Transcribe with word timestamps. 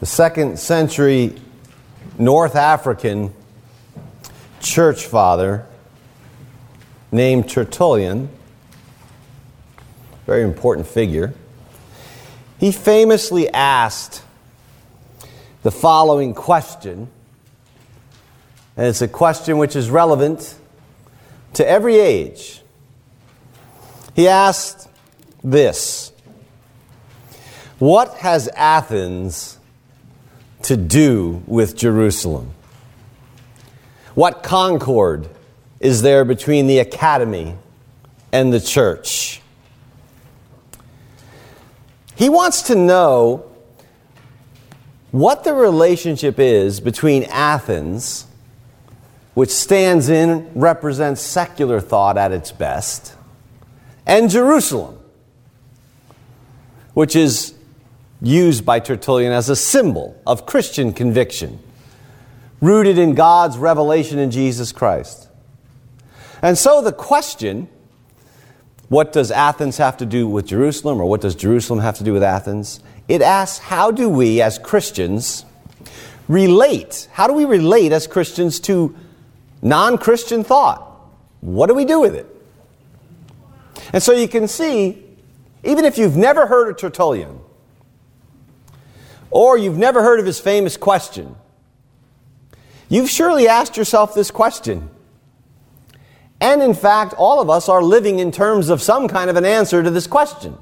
the 0.00 0.06
second 0.06 0.58
century 0.58 1.34
North 2.18 2.54
African 2.54 3.32
church 4.60 5.06
father 5.06 5.66
named 7.10 7.48
Tertullian, 7.48 8.28
very 10.26 10.42
important 10.42 10.86
figure, 10.86 11.34
he 12.60 12.70
famously 12.70 13.48
asked 13.48 14.22
the 15.62 15.70
following 15.70 16.34
question, 16.34 17.08
and 18.76 18.86
it's 18.86 19.02
a 19.02 19.08
question 19.08 19.58
which 19.58 19.74
is 19.74 19.90
relevant 19.90 20.54
to 21.54 21.68
every 21.68 21.96
age. 21.96 22.62
He 24.14 24.28
asked 24.28 24.88
this 25.42 26.12
What 27.78 28.14
has 28.18 28.48
Athens 28.54 29.57
to 30.62 30.76
do 30.76 31.42
with 31.46 31.76
Jerusalem? 31.76 32.52
What 34.14 34.42
concord 34.42 35.28
is 35.80 36.02
there 36.02 36.24
between 36.24 36.66
the 36.66 36.78
academy 36.80 37.56
and 38.32 38.52
the 38.52 38.60
church? 38.60 39.40
He 42.16 42.28
wants 42.28 42.62
to 42.62 42.74
know 42.74 43.48
what 45.12 45.44
the 45.44 45.54
relationship 45.54 46.38
is 46.38 46.80
between 46.80 47.24
Athens, 47.24 48.26
which 49.34 49.50
stands 49.50 50.08
in, 50.08 50.50
represents 50.54 51.20
secular 51.20 51.80
thought 51.80 52.18
at 52.18 52.32
its 52.32 52.50
best, 52.50 53.14
and 54.04 54.28
Jerusalem, 54.28 54.98
which 56.92 57.14
is 57.14 57.54
used 58.20 58.64
by 58.64 58.80
Tertullian 58.80 59.32
as 59.32 59.48
a 59.48 59.56
symbol 59.56 60.20
of 60.26 60.46
Christian 60.46 60.92
conviction, 60.92 61.58
rooted 62.60 62.98
in 62.98 63.14
God's 63.14 63.56
revelation 63.56 64.18
in 64.18 64.30
Jesus 64.30 64.72
Christ. 64.72 65.28
And 66.42 66.58
so 66.58 66.82
the 66.82 66.92
question 66.92 67.68
what 68.88 69.12
does 69.12 69.30
Athens 69.30 69.76
have 69.76 69.98
to 69.98 70.06
do 70.06 70.26
with 70.26 70.46
Jerusalem, 70.46 71.00
or 71.00 71.06
what 71.06 71.20
does 71.20 71.34
Jerusalem 71.34 71.80
have 71.80 71.98
to 71.98 72.04
do 72.04 72.14
with 72.14 72.22
Athens? 72.22 72.80
It 73.06 73.20
asks, 73.20 73.58
how 73.58 73.90
do 73.90 74.08
we 74.08 74.40
as 74.40 74.58
Christians 74.58 75.44
relate? 76.26 77.08
How 77.12 77.26
do 77.26 77.34
we 77.34 77.44
relate 77.44 77.92
as 77.92 78.06
Christians 78.06 78.60
to 78.60 78.96
non 79.60 79.98
Christian 79.98 80.42
thought? 80.42 80.84
What 81.40 81.66
do 81.66 81.74
we 81.74 81.84
do 81.84 82.00
with 82.00 82.14
it? 82.14 82.26
And 83.92 84.02
so 84.02 84.12
you 84.12 84.26
can 84.26 84.48
see, 84.48 85.04
even 85.64 85.84
if 85.84 85.98
you've 85.98 86.16
never 86.16 86.46
heard 86.46 86.70
of 86.70 86.76
Tertullian, 86.78 87.40
or 89.30 89.58
you've 89.58 89.78
never 89.78 90.02
heard 90.02 90.20
of 90.20 90.26
his 90.26 90.40
famous 90.40 90.76
question, 90.76 91.36
you've 92.88 93.10
surely 93.10 93.48
asked 93.48 93.76
yourself 93.76 94.14
this 94.14 94.30
question 94.30 94.90
and 96.40 96.62
in 96.62 96.74
fact, 96.74 97.14
all 97.14 97.40
of 97.40 97.50
us 97.50 97.68
are 97.68 97.82
living 97.82 98.20
in 98.20 98.30
terms 98.30 98.68
of 98.68 98.80
some 98.80 99.08
kind 99.08 99.28
of 99.28 99.36
an 99.36 99.44
answer 99.44 99.82
to 99.82 99.90
this 99.90 100.06
question. 100.06 100.56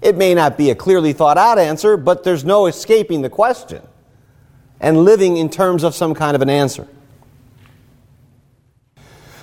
It 0.00 0.16
may 0.16 0.34
not 0.34 0.56
be 0.56 0.70
a 0.70 0.74
clearly 0.74 1.12
thought 1.12 1.38
out 1.38 1.58
answer, 1.58 1.96
but 1.96 2.24
there's 2.24 2.44
no 2.44 2.66
escaping 2.66 3.22
the 3.22 3.30
question 3.30 3.82
and 4.80 5.04
living 5.04 5.36
in 5.36 5.48
terms 5.48 5.84
of 5.84 5.94
some 5.94 6.14
kind 6.14 6.34
of 6.34 6.42
an 6.42 6.50
answer. 6.50 6.88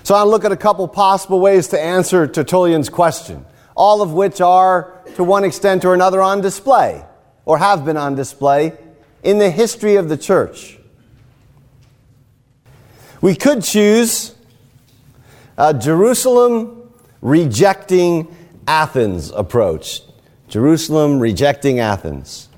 So 0.03 0.15
I'll 0.15 0.27
look 0.27 0.43
at 0.43 0.51
a 0.51 0.57
couple 0.57 0.87
possible 0.87 1.39
ways 1.39 1.67
to 1.67 1.79
answer 1.79 2.25
Tertullian's 2.25 2.89
question, 2.89 3.45
all 3.77 4.01
of 4.01 4.11
which 4.11 4.41
are, 4.41 4.99
to 5.15 5.23
one 5.23 5.43
extent 5.43 5.85
or 5.85 5.93
another, 5.93 6.19
on 6.19 6.41
display 6.41 7.05
or 7.49 7.57
have 7.57 7.83
been 7.83 7.97
on 7.97 8.13
display 8.13 8.77
in 9.23 9.39
the 9.39 9.49
history 9.49 9.95
of 9.95 10.07
the 10.07 10.15
church. 10.15 10.77
We 13.21 13.33
could 13.33 13.63
choose 13.63 14.35
uh, 15.57 15.73
Jerusalem 15.73 16.91
rejecting 17.23 18.35
Athens 18.67 19.31
approach. 19.31 20.03
Jerusalem 20.47 21.19
rejecting 21.19 21.79
Athens. 21.79 22.49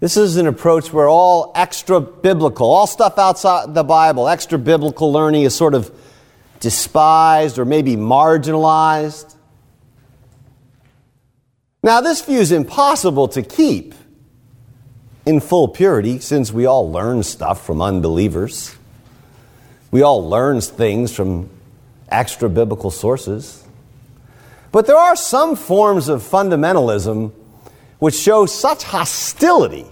This 0.00 0.16
is 0.16 0.38
an 0.38 0.48
approach 0.48 0.92
where 0.92 1.06
all 1.06 1.52
extra 1.54 2.00
biblical, 2.00 2.68
all 2.68 2.88
stuff 2.88 3.16
outside 3.16 3.74
the 3.74 3.84
Bible, 3.84 4.28
extra 4.28 4.58
biblical 4.58 5.12
learning 5.12 5.42
is 5.42 5.54
sort 5.54 5.74
of 5.74 5.96
despised 6.58 7.60
or 7.60 7.64
maybe 7.64 7.94
marginalized. 7.94 9.36
Now, 11.84 12.00
this 12.00 12.22
view 12.22 12.38
is 12.38 12.52
impossible 12.52 13.26
to 13.28 13.42
keep 13.42 13.94
in 15.26 15.40
full 15.40 15.66
purity 15.66 16.20
since 16.20 16.52
we 16.52 16.64
all 16.64 16.90
learn 16.90 17.24
stuff 17.24 17.66
from 17.66 17.82
unbelievers. 17.82 18.76
We 19.90 20.02
all 20.02 20.28
learn 20.28 20.60
things 20.60 21.12
from 21.12 21.50
extra 22.08 22.48
biblical 22.48 22.92
sources. 22.92 23.64
But 24.70 24.86
there 24.86 24.96
are 24.96 25.16
some 25.16 25.56
forms 25.56 26.08
of 26.08 26.22
fundamentalism 26.22 27.32
which 27.98 28.14
show 28.14 28.46
such 28.46 28.84
hostility 28.84 29.86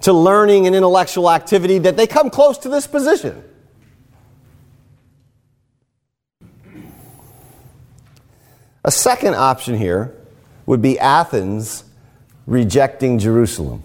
to 0.00 0.14
learning 0.14 0.66
and 0.66 0.74
intellectual 0.74 1.30
activity 1.30 1.78
that 1.80 1.96
they 1.96 2.06
come 2.06 2.30
close 2.30 2.58
to 2.58 2.68
this 2.70 2.86
position. 2.86 3.42
A 8.82 8.90
second 8.90 9.34
option 9.34 9.76
here 9.76 10.14
would 10.66 10.82
be 10.82 10.98
Athens 10.98 11.84
rejecting 12.46 13.18
Jerusalem. 13.18 13.82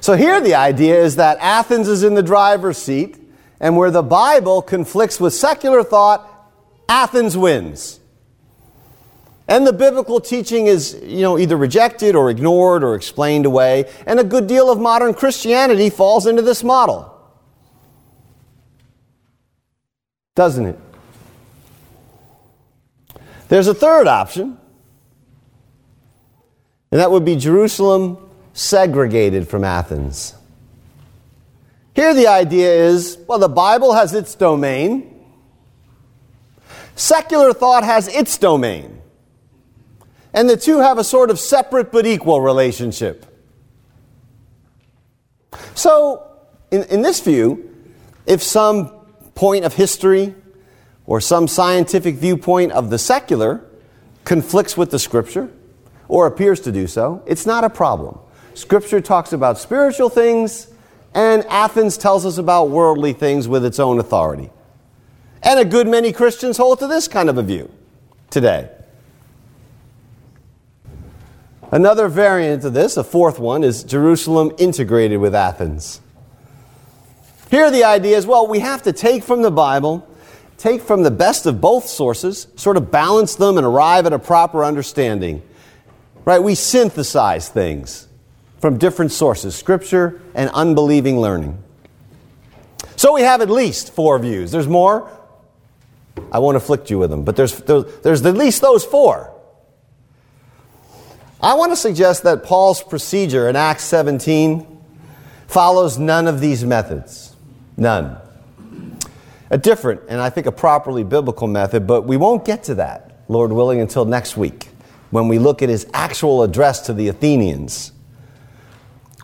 So 0.00 0.14
here 0.14 0.40
the 0.40 0.54
idea 0.54 1.02
is 1.02 1.16
that 1.16 1.38
Athens 1.38 1.88
is 1.88 2.02
in 2.02 2.14
the 2.14 2.22
driver's 2.22 2.78
seat 2.78 3.18
and 3.58 3.76
where 3.76 3.90
the 3.90 4.02
Bible 4.02 4.62
conflicts 4.62 5.18
with 5.18 5.32
secular 5.32 5.82
thought, 5.82 6.30
Athens 6.88 7.36
wins. 7.36 8.00
And 9.48 9.66
the 9.66 9.72
biblical 9.72 10.20
teaching 10.20 10.66
is, 10.66 10.98
you 11.02 11.22
know, 11.22 11.38
either 11.38 11.56
rejected 11.56 12.16
or 12.16 12.30
ignored 12.30 12.82
or 12.82 12.94
explained 12.94 13.46
away, 13.46 13.90
and 14.06 14.18
a 14.18 14.24
good 14.24 14.46
deal 14.46 14.70
of 14.70 14.80
modern 14.80 15.14
Christianity 15.14 15.88
falls 15.88 16.26
into 16.26 16.42
this 16.42 16.64
model. 16.64 17.12
Doesn't 20.34 20.66
it? 20.66 20.78
There's 23.48 23.68
a 23.68 23.74
third 23.74 24.08
option, 24.08 24.58
and 26.90 27.00
that 27.00 27.10
would 27.10 27.24
be 27.24 27.36
Jerusalem 27.36 28.18
segregated 28.52 29.48
from 29.48 29.64
Athens. 29.64 30.34
Here, 31.94 32.14
the 32.14 32.26
idea 32.26 32.72
is 32.72 33.18
well, 33.26 33.38
the 33.38 33.48
Bible 33.48 33.94
has 33.94 34.12
its 34.12 34.34
domain, 34.34 35.24
secular 36.94 37.52
thought 37.52 37.84
has 37.84 38.08
its 38.08 38.36
domain. 38.38 39.00
And 40.32 40.50
the 40.50 40.56
two 40.58 40.78
have 40.78 40.98
a 40.98 41.04
sort 41.04 41.30
of 41.30 41.40
separate 41.40 41.90
but 41.90 42.04
equal 42.04 42.42
relationship. 42.42 43.24
So, 45.74 46.30
in, 46.70 46.82
in 46.84 47.00
this 47.00 47.20
view, 47.20 47.74
if 48.26 48.42
some 48.42 48.90
point 49.34 49.64
of 49.64 49.74
history 49.74 50.34
or 51.06 51.22
some 51.22 51.48
scientific 51.48 52.16
viewpoint 52.16 52.72
of 52.72 52.90
the 52.90 52.98
secular 52.98 53.64
conflicts 54.24 54.76
with 54.76 54.90
the 54.90 54.98
scripture, 54.98 55.50
or 56.08 56.26
appears 56.26 56.60
to 56.60 56.72
do 56.72 56.86
so, 56.86 57.22
it's 57.26 57.46
not 57.46 57.64
a 57.64 57.70
problem. 57.70 58.18
Scripture 58.54 59.00
talks 59.00 59.32
about 59.32 59.58
spiritual 59.58 60.08
things, 60.08 60.68
and 61.14 61.44
Athens 61.46 61.96
tells 61.96 62.24
us 62.24 62.38
about 62.38 62.70
worldly 62.70 63.12
things 63.12 63.48
with 63.48 63.64
its 63.64 63.78
own 63.78 63.98
authority. 63.98 64.50
And 65.42 65.60
a 65.60 65.64
good 65.64 65.86
many 65.86 66.12
Christians 66.12 66.56
hold 66.56 66.78
to 66.80 66.86
this 66.86 67.06
kind 67.06 67.28
of 67.28 67.38
a 67.38 67.42
view 67.42 67.70
today. 68.30 68.70
Another 71.70 72.08
variant 72.08 72.64
of 72.64 72.74
this, 72.74 72.96
a 72.96 73.04
fourth 73.04 73.38
one, 73.38 73.64
is 73.64 73.82
Jerusalem 73.82 74.52
integrated 74.56 75.20
with 75.20 75.34
Athens. 75.34 76.00
Here 77.50 77.70
the 77.70 77.84
idea 77.84 78.16
is 78.16 78.26
well, 78.26 78.46
we 78.46 78.60
have 78.60 78.82
to 78.82 78.92
take 78.92 79.22
from 79.22 79.42
the 79.42 79.50
Bible, 79.50 80.08
take 80.58 80.80
from 80.80 81.02
the 81.02 81.10
best 81.10 81.44
of 81.46 81.60
both 81.60 81.86
sources, 81.86 82.46
sort 82.56 82.76
of 82.76 82.90
balance 82.90 83.34
them 83.34 83.58
and 83.58 83.66
arrive 83.66 84.06
at 84.06 84.12
a 84.12 84.18
proper 84.18 84.64
understanding. 84.64 85.42
Right? 86.26 86.42
We 86.42 86.56
synthesize 86.56 87.48
things 87.48 88.08
from 88.60 88.78
different 88.78 89.12
sources 89.12 89.54
scripture 89.54 90.20
and 90.34 90.50
unbelieving 90.50 91.20
learning. 91.20 91.62
So 92.96 93.14
we 93.14 93.22
have 93.22 93.40
at 93.40 93.48
least 93.48 93.94
four 93.94 94.18
views. 94.18 94.50
There's 94.50 94.66
more. 94.66 95.10
I 96.32 96.40
won't 96.40 96.56
afflict 96.56 96.90
you 96.90 96.98
with 96.98 97.10
them, 97.10 97.24
but 97.24 97.36
there's, 97.36 97.56
there's 97.60 98.26
at 98.26 98.36
least 98.36 98.60
those 98.60 98.84
four. 98.84 99.32
I 101.40 101.54
want 101.54 101.70
to 101.72 101.76
suggest 101.76 102.24
that 102.24 102.42
Paul's 102.42 102.82
procedure 102.82 103.48
in 103.48 103.54
Acts 103.54 103.84
17 103.84 104.66
follows 105.46 105.96
none 105.96 106.26
of 106.26 106.40
these 106.40 106.64
methods. 106.64 107.36
None. 107.76 108.16
A 109.50 109.58
different, 109.58 110.00
and 110.08 110.20
I 110.20 110.30
think 110.30 110.46
a 110.46 110.52
properly 110.52 111.04
biblical 111.04 111.46
method, 111.46 111.86
but 111.86 112.02
we 112.02 112.16
won't 112.16 112.44
get 112.44 112.64
to 112.64 112.76
that, 112.76 113.22
Lord 113.28 113.52
willing, 113.52 113.80
until 113.80 114.04
next 114.06 114.36
week 114.36 114.65
when 115.10 115.28
we 115.28 115.38
look 115.38 115.62
at 115.62 115.68
his 115.68 115.86
actual 115.94 116.42
address 116.42 116.80
to 116.82 116.92
the 116.92 117.08
Athenians 117.08 117.92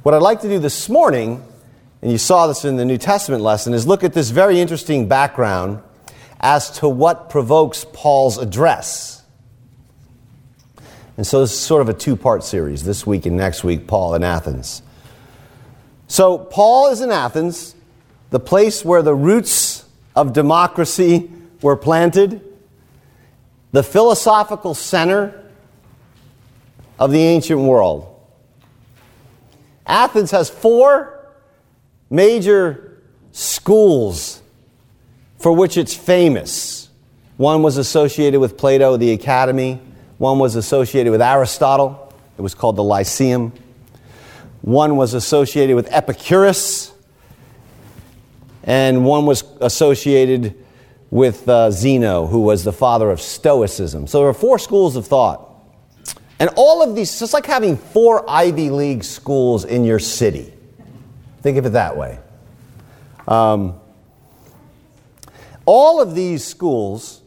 What 0.03 0.15
I'd 0.15 0.23
like 0.23 0.41
to 0.41 0.49
do 0.49 0.59
this 0.59 0.89
morning, 0.89 1.45
and 2.01 2.11
you 2.11 2.19
saw 2.19 2.47
this 2.47 2.65
in 2.65 2.77
the 2.77 2.85
New 2.85 2.99
Testament 2.99 3.43
lesson, 3.43 3.75
is 3.75 3.87
look 3.87 4.03
at 4.03 4.13
this 4.13 4.31
very 4.31 4.61
interesting 4.61 5.09
background 5.09 5.81
as 6.41 6.71
to 6.79 6.89
what 6.89 7.31
provokes 7.31 7.87
Paul's 7.93 8.39
address. 8.39 9.23
And 11.17 11.27
so 11.27 11.41
this 11.41 11.53
is 11.53 11.59
sort 11.59 11.83
of 11.83 11.89
a 11.89 11.95
two 11.95 12.17
part 12.17 12.43
series 12.43 12.85
this 12.85 13.07
week 13.07 13.27
and 13.27 13.37
next 13.37 13.63
week, 13.63 13.87
Paul 13.87 14.15
in 14.15 14.25
Athens. 14.25 14.83
So, 16.09 16.37
Paul 16.37 16.91
is 16.91 17.01
in 17.01 17.11
Athens, 17.11 17.75
the 18.31 18.41
place 18.41 18.85
where 18.85 19.01
the 19.01 19.15
roots 19.15 19.85
of 20.15 20.33
democracy 20.33 21.31
were 21.63 21.77
planted, 21.77 22.43
the 23.71 23.83
philosophical 23.83 24.75
center 24.75 25.42
of 26.99 27.11
the 27.11 27.21
ancient 27.21 27.61
world. 27.61 28.09
Athens 29.87 30.31
has 30.31 30.49
four 30.49 31.27
major 32.09 33.03
schools 33.33 34.43
for 35.39 35.53
which 35.53 35.77
it's 35.77 35.95
famous. 35.95 36.89
One 37.37 37.63
was 37.63 37.77
associated 37.77 38.41
with 38.41 38.57
Plato, 38.57 38.97
the 38.97 39.13
Academy. 39.13 39.81
One 40.19 40.39
was 40.39 40.55
associated 40.55 41.11
with 41.11 41.21
Aristotle. 41.21 42.15
It 42.39 42.43
was 42.43 42.55
called 42.55 42.77
the 42.77 42.85
Lyceum. 42.85 43.53
One 44.61 44.97
was 44.97 45.15
associated 45.15 45.75
with 45.75 45.93
Epicurus. 45.93 46.93
And 48.63 49.05
one 49.05 49.27
was 49.27 49.43
associated 49.61 50.55
with 51.11 51.49
uh, 51.49 51.71
Zeno, 51.73 52.27
who 52.27 52.41
was 52.41 52.63
the 52.63 52.73
father 52.73 53.11
of 53.11 53.21
Stoicism. 53.21 54.07
So 54.07 54.21
there 54.21 54.29
are 54.29 54.35
four 54.35 54.59
schools 54.59 54.95
of 54.95 55.07
thought. 55.07 55.52
And 56.43 56.51
all 56.57 56.83
of 56.83 56.97
these, 56.97 57.23
it's 57.23 57.33
like 57.33 57.47
having 57.47 57.77
four 57.77 58.29
Ivy 58.29 58.71
League 58.71 59.05
schools 59.05 59.65
in 59.65 59.85
your 59.85 60.01
city. 60.01 60.53
Think 61.41 61.57
of 61.57 61.67
it 61.67 61.69
that 61.75 61.97
way. 61.97 62.19
Um, 63.29 63.79
all 65.67 66.01
of 66.01 66.17
these 66.17 66.45
schools 66.45 67.23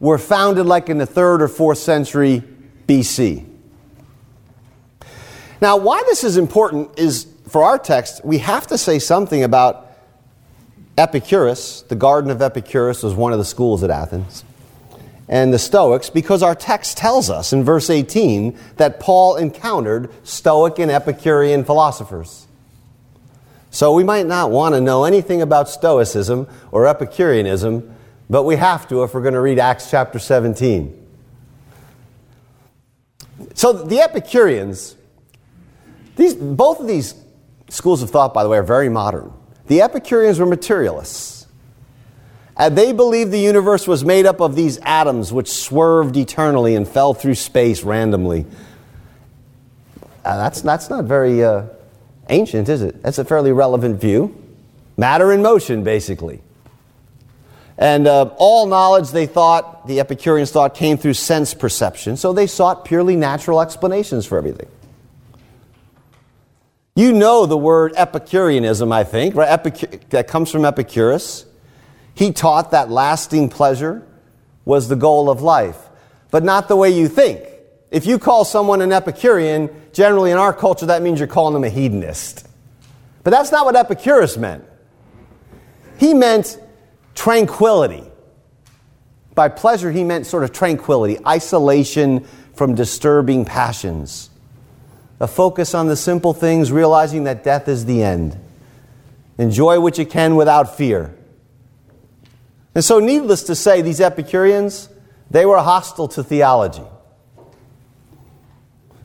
were 0.00 0.18
founded 0.18 0.66
like 0.66 0.90
in 0.90 0.98
the 0.98 1.06
third 1.06 1.40
or 1.40 1.48
fourth 1.48 1.78
century 1.78 2.42
BC. 2.86 3.46
Now, 5.62 5.78
why 5.78 6.02
this 6.04 6.22
is 6.22 6.36
important 6.36 6.98
is 6.98 7.26
for 7.48 7.62
our 7.62 7.78
text, 7.78 8.22
we 8.22 8.36
have 8.36 8.66
to 8.66 8.76
say 8.76 8.98
something 8.98 9.44
about 9.44 9.92
Epicurus. 10.98 11.80
The 11.88 11.96
Garden 11.96 12.30
of 12.30 12.42
Epicurus 12.42 13.02
was 13.02 13.14
one 13.14 13.32
of 13.32 13.38
the 13.38 13.46
schools 13.46 13.82
at 13.82 13.88
Athens. 13.88 14.44
And 15.28 15.52
the 15.52 15.58
Stoics, 15.58 16.08
because 16.08 16.42
our 16.42 16.54
text 16.54 16.96
tells 16.96 17.28
us 17.28 17.52
in 17.52 17.62
verse 17.62 17.90
18 17.90 18.58
that 18.76 18.98
Paul 18.98 19.36
encountered 19.36 20.10
Stoic 20.24 20.78
and 20.78 20.90
Epicurean 20.90 21.64
philosophers. 21.64 22.46
So 23.70 23.92
we 23.92 24.04
might 24.04 24.26
not 24.26 24.50
want 24.50 24.74
to 24.74 24.80
know 24.80 25.04
anything 25.04 25.42
about 25.42 25.68
Stoicism 25.68 26.48
or 26.72 26.86
Epicureanism, 26.86 27.94
but 28.30 28.44
we 28.44 28.56
have 28.56 28.88
to 28.88 29.02
if 29.02 29.12
we're 29.12 29.22
going 29.22 29.34
to 29.34 29.40
read 29.40 29.58
Acts 29.58 29.90
chapter 29.90 30.18
17. 30.18 31.06
So 33.54 33.72
the 33.72 34.00
Epicureans, 34.00 34.96
these, 36.16 36.34
both 36.34 36.80
of 36.80 36.86
these 36.86 37.14
schools 37.68 38.02
of 38.02 38.10
thought, 38.10 38.32
by 38.32 38.42
the 38.42 38.48
way, 38.48 38.58
are 38.58 38.62
very 38.62 38.88
modern. 38.88 39.32
The 39.66 39.82
Epicureans 39.82 40.38
were 40.38 40.46
materialists. 40.46 41.37
And 42.58 42.76
they 42.76 42.92
believed 42.92 43.30
the 43.30 43.38
universe 43.38 43.86
was 43.86 44.04
made 44.04 44.26
up 44.26 44.40
of 44.40 44.56
these 44.56 44.78
atoms 44.82 45.32
which 45.32 45.48
swerved 45.48 46.16
eternally 46.16 46.74
and 46.74 46.86
fell 46.86 47.14
through 47.14 47.36
space 47.36 47.84
randomly. 47.84 48.46
Uh, 50.24 50.36
that's, 50.36 50.60
that's 50.62 50.90
not 50.90 51.04
very 51.04 51.44
uh, 51.44 51.66
ancient, 52.28 52.68
is 52.68 52.82
it? 52.82 53.00
That's 53.02 53.18
a 53.18 53.24
fairly 53.24 53.52
relevant 53.52 54.00
view. 54.00 54.36
Matter 54.96 55.32
in 55.32 55.40
motion, 55.40 55.84
basically. 55.84 56.42
And 57.78 58.08
uh, 58.08 58.34
all 58.38 58.66
knowledge, 58.66 59.10
they 59.10 59.26
thought, 59.26 59.86
the 59.86 60.00
Epicureans 60.00 60.50
thought, 60.50 60.74
came 60.74 60.98
through 60.98 61.14
sense 61.14 61.54
perception. 61.54 62.16
So 62.16 62.32
they 62.32 62.48
sought 62.48 62.84
purely 62.84 63.14
natural 63.14 63.60
explanations 63.60 64.26
for 64.26 64.36
everything. 64.36 64.68
You 66.96 67.12
know 67.12 67.46
the 67.46 67.56
word 67.56 67.92
Epicureanism, 67.96 68.90
I 68.90 69.04
think, 69.04 69.36
right? 69.36 69.48
Epic- 69.48 70.10
that 70.10 70.26
comes 70.26 70.50
from 70.50 70.64
Epicurus. 70.64 71.44
He 72.18 72.32
taught 72.32 72.72
that 72.72 72.90
lasting 72.90 73.48
pleasure 73.48 74.04
was 74.64 74.88
the 74.88 74.96
goal 74.96 75.30
of 75.30 75.40
life, 75.40 75.78
but 76.32 76.42
not 76.42 76.66
the 76.66 76.74
way 76.74 76.90
you 76.90 77.06
think. 77.06 77.44
If 77.92 78.06
you 78.06 78.18
call 78.18 78.44
someone 78.44 78.82
an 78.82 78.90
Epicurean, 78.90 79.70
generally 79.92 80.32
in 80.32 80.36
our 80.36 80.52
culture, 80.52 80.86
that 80.86 81.00
means 81.00 81.20
you're 81.20 81.28
calling 81.28 81.54
them 81.54 81.62
a 81.62 81.68
hedonist. 81.68 82.44
But 83.22 83.30
that's 83.30 83.52
not 83.52 83.66
what 83.66 83.76
Epicurus 83.76 84.36
meant. 84.36 84.64
He 85.96 86.12
meant 86.12 86.60
tranquility. 87.14 88.02
By 89.36 89.48
pleasure, 89.48 89.92
he 89.92 90.02
meant 90.02 90.26
sort 90.26 90.42
of 90.42 90.50
tranquility, 90.50 91.24
isolation 91.24 92.26
from 92.52 92.74
disturbing 92.74 93.44
passions, 93.44 94.28
a 95.20 95.28
focus 95.28 95.72
on 95.72 95.86
the 95.86 95.94
simple 95.94 96.34
things, 96.34 96.72
realizing 96.72 97.22
that 97.24 97.44
death 97.44 97.68
is 97.68 97.84
the 97.84 98.02
end. 98.02 98.36
Enjoy 99.38 99.78
what 99.78 99.98
you 99.98 100.04
can 100.04 100.34
without 100.34 100.76
fear. 100.76 101.14
And 102.78 102.84
so, 102.84 103.00
needless 103.00 103.42
to 103.42 103.56
say, 103.56 103.82
these 103.82 104.00
Epicureans, 104.00 104.88
they 105.32 105.44
were 105.44 105.58
hostile 105.58 106.06
to 106.06 106.22
theology. 106.22 106.84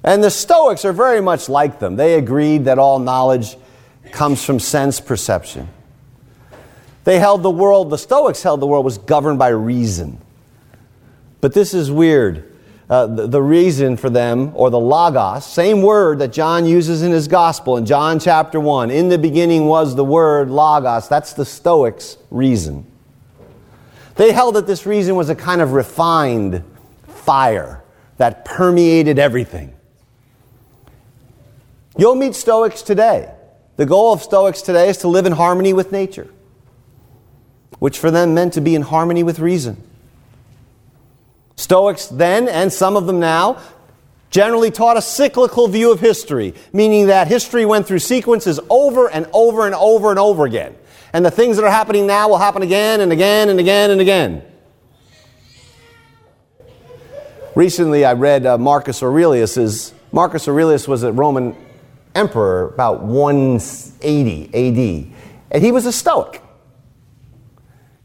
And 0.03 0.23
the 0.23 0.29
Stoics 0.29 0.85
are 0.85 0.93
very 0.93 1.21
much 1.21 1.49
like 1.49 1.79
them. 1.79 1.95
They 1.95 2.13
agreed 2.13 2.65
that 2.65 2.77
all 2.77 2.99
knowledge 2.99 3.57
comes 4.11 4.45
from 4.45 4.59
sense 4.59 4.99
perception. 4.99 5.69
They 7.03 7.17
held 7.17 7.41
the 7.41 7.49
world, 7.49 7.89
the 7.89 7.97
Stoics 7.97 8.43
held 8.43 8.59
the 8.59 8.67
world 8.67 8.85
was 8.85 8.99
governed 8.99 9.39
by 9.39 9.47
reason. 9.47 10.21
But 11.41 11.55
this 11.55 11.73
is 11.73 11.89
weird. 11.89 12.55
Uh, 12.91 13.07
the, 13.07 13.25
the, 13.25 13.41
reason 13.41 13.97
for 13.97 14.11
them, 14.11 14.51
or 14.53 14.69
the 14.69 14.79
logos, 14.79 15.47
same 15.47 15.81
word 15.81 16.19
that 16.19 16.31
John 16.31 16.67
uses 16.67 17.01
in 17.01 17.11
his 17.11 17.27
gospel 17.27 17.77
in 17.77 17.87
John 17.87 18.19
chapter 18.19 18.59
1. 18.59 18.91
In 18.91 19.09
the 19.09 19.17
beginning 19.17 19.65
was 19.65 19.95
the 19.95 20.05
word 20.05 20.51
logos. 20.51 21.09
That's 21.09 21.33
the 21.33 21.43
Stoics' 21.43 22.17
reason. 22.29 22.85
They 24.15 24.31
held 24.31 24.55
that 24.55 24.67
this 24.67 24.85
reason 24.85 25.15
was 25.15 25.29
a 25.29 25.35
kind 25.35 25.61
of 25.61 25.73
refined 25.73 26.63
fire 27.07 27.83
that 28.17 28.45
permeated 28.45 29.19
everything. 29.19 29.73
You'll 31.97 32.15
meet 32.15 32.35
Stoics 32.35 32.81
today. 32.81 33.31
The 33.75 33.85
goal 33.85 34.13
of 34.13 34.21
Stoics 34.21 34.61
today 34.61 34.89
is 34.89 34.97
to 34.97 35.07
live 35.07 35.25
in 35.25 35.31
harmony 35.31 35.73
with 35.73 35.91
nature 35.91 36.29
which 37.83 37.99
for 37.99 38.11
them 38.11 38.33
meant 38.33 38.53
to 38.53 38.61
be 38.61 38.75
in 38.75 38.81
harmony 38.81 39.23
with 39.23 39.39
reason. 39.39 39.75
Stoics 41.57 42.07
then, 42.07 42.47
and 42.47 42.71
some 42.71 42.95
of 42.95 43.07
them 43.07 43.19
now, 43.19 43.61
generally 44.29 44.71
taught 44.71 44.95
a 44.95 45.01
cyclical 45.01 45.67
view 45.67 45.91
of 45.91 45.99
history, 45.99 46.53
meaning 46.71 47.07
that 47.07 47.27
history 47.27 47.65
went 47.65 47.85
through 47.85 47.99
sequences 47.99 48.57
over 48.69 49.09
and 49.09 49.27
over 49.33 49.65
and 49.65 49.75
over 49.75 50.11
and 50.11 50.17
over 50.17 50.45
again. 50.45 50.73
And 51.13 51.23
the 51.23 51.31
things 51.31 51.57
that 51.57 51.63
are 51.63 51.71
happening 51.71 52.07
now 52.07 52.27
will 52.27 52.39
happen 52.39 52.63
again 52.63 52.99
and 52.99 53.11
again 53.11 53.49
and 53.49 53.59
again 53.59 53.91
and 53.91 54.01
again. 54.01 54.43
Recently, 57.55 58.03
I 58.03 58.13
read 58.13 58.47
uh, 58.47 58.57
Marcus 58.57 59.03
Aurelius's. 59.03 59.93
Marcus 60.11 60.47
Aurelius 60.47 60.87
was 60.87 61.03
a 61.03 61.11
Roman 61.11 61.55
emperor 62.15 62.69
about 62.69 63.03
180 63.03 64.45
AD, 64.47 65.15
and 65.51 65.63
he 65.63 65.71
was 65.71 65.85
a 65.85 65.91
Stoic. 65.91 66.41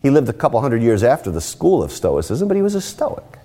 He 0.03 0.11
lived 0.11 0.29
a 0.29 0.33
couple 0.35 0.61
hundred 0.61 0.83
years 0.83 1.03
after 1.03 1.31
the 1.31 1.41
school 1.41 1.83
of 1.83 1.93
Stoicism, 1.93 2.47
but 2.47 2.57
he 2.57 2.63
was 2.63 2.75
a 2.75 2.81
Stoic. 2.81 3.39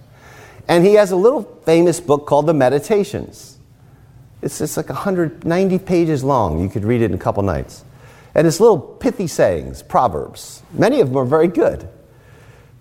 And 0.68 0.86
he 0.86 0.94
has 0.96 1.12
a 1.12 1.16
little 1.16 1.44
famous 1.66 2.00
book 2.00 2.26
called 2.26 2.48
The 2.48 2.54
Meditations. 2.54 3.58
It's, 4.42 4.60
it's 4.60 4.76
like 4.76 4.90
190 4.90 5.80
pages 5.80 6.24
long. 6.24 6.62
You 6.62 6.70
could 6.70 6.84
read 6.84 7.02
it 7.02 7.06
in 7.06 7.14
a 7.14 7.18
couple 7.18 7.44
nights. 7.44 7.84
And 8.36 8.46
his 8.46 8.60
little 8.60 8.80
pithy 8.80 9.28
sayings, 9.28 9.84
proverbs. 9.84 10.64
Many 10.72 11.02
of 11.02 11.10
them 11.10 11.18
are 11.18 11.26
very 11.26 11.48
good. 11.48 11.88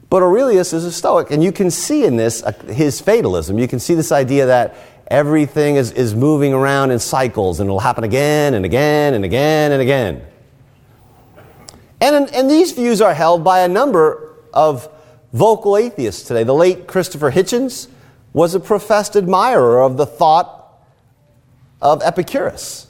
But 0.09 0.23
Aurelius 0.23 0.73
is 0.73 0.85
a 0.85 0.93
Stoic, 0.93 1.31
and 1.31 1.43
you 1.43 1.53
can 1.53 1.71
see 1.71 2.05
in 2.05 2.17
this 2.17 2.43
uh, 2.43 2.53
his 2.67 3.01
fatalism. 3.01 3.59
You 3.59 3.69
can 3.69 3.81
see 3.81 3.95
this 3.95 4.13
idea 4.13 4.47
that 4.47 4.77
everything 5.07 5.77
is, 5.77 5.93
is 5.93 6.15
moving 6.15 6.53
around 6.55 6.91
in 6.91 6.99
cycles 6.99 7.61
and 7.61 7.69
it'll 7.69 7.81
happen 7.81 8.05
again 8.05 8.55
and 8.55 8.65
again 8.65 9.15
and 9.15 9.25
again 9.25 9.73
and 9.73 9.83
again. 9.83 10.23
And, 12.01 12.35
and 12.35 12.51
these 12.51 12.73
views 12.73 13.01
are 13.01 13.15
held 13.15 13.45
by 13.45 13.61
a 13.61 13.69
number 13.69 14.35
of 14.53 14.89
vocal 15.33 15.77
atheists 15.77 16.27
today. 16.27 16.45
The 16.45 16.55
late 16.55 16.87
Christopher 16.87 17.31
Hitchens 17.31 17.89
was 18.33 18.55
a 18.55 18.61
professed 18.61 19.17
admirer 19.17 19.83
of 19.83 19.97
the 19.97 20.07
thought 20.07 20.81
of 21.81 22.03
Epicurus. 22.03 22.87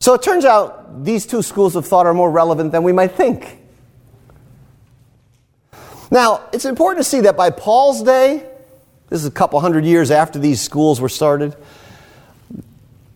So 0.00 0.14
it 0.14 0.22
turns 0.22 0.44
out 0.44 1.04
these 1.04 1.26
two 1.26 1.42
schools 1.42 1.76
of 1.76 1.86
thought 1.86 2.06
are 2.06 2.14
more 2.14 2.30
relevant 2.30 2.72
than 2.72 2.82
we 2.82 2.92
might 2.92 3.12
think. 3.12 3.58
Now, 6.10 6.48
it's 6.52 6.64
important 6.64 7.04
to 7.04 7.08
see 7.08 7.20
that 7.20 7.36
by 7.36 7.50
Paul's 7.50 8.02
day, 8.02 8.48
this 9.08 9.20
is 9.20 9.26
a 9.26 9.30
couple 9.30 9.60
hundred 9.60 9.84
years 9.84 10.10
after 10.10 10.38
these 10.38 10.60
schools 10.60 11.00
were 11.00 11.08
started, 11.08 11.56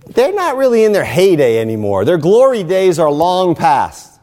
they're 0.07 0.35
not 0.35 0.57
really 0.57 0.85
in 0.85 0.93
their 0.93 1.05
heyday 1.05 1.61
anymore. 1.61 2.05
Their 2.05 2.19
glory 2.19 2.65
days 2.65 2.99
are 2.99 3.11
long 3.11 3.55
past. 3.55 4.21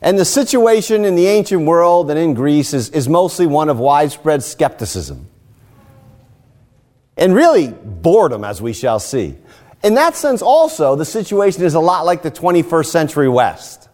And 0.00 0.18
the 0.18 0.24
situation 0.24 1.04
in 1.04 1.14
the 1.14 1.26
ancient 1.26 1.62
world 1.62 2.10
and 2.10 2.18
in 2.18 2.34
Greece 2.34 2.74
is, 2.74 2.90
is 2.90 3.08
mostly 3.08 3.46
one 3.46 3.68
of 3.68 3.78
widespread 3.78 4.42
skepticism. 4.42 5.26
And 7.16 7.34
really, 7.34 7.68
boredom, 7.68 8.44
as 8.44 8.60
we 8.60 8.72
shall 8.72 9.00
see. 9.00 9.36
In 9.84 9.94
that 9.96 10.16
sense, 10.16 10.40
also, 10.40 10.96
the 10.96 11.04
situation 11.04 11.62
is 11.62 11.74
a 11.74 11.80
lot 11.80 12.06
like 12.06 12.22
the 12.22 12.30
21st 12.30 12.86
century 12.86 13.28
West. 13.28 13.90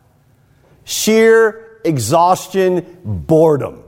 Sheer 0.85 1.81
exhaustion, 1.85 2.99
boredom 3.05 3.83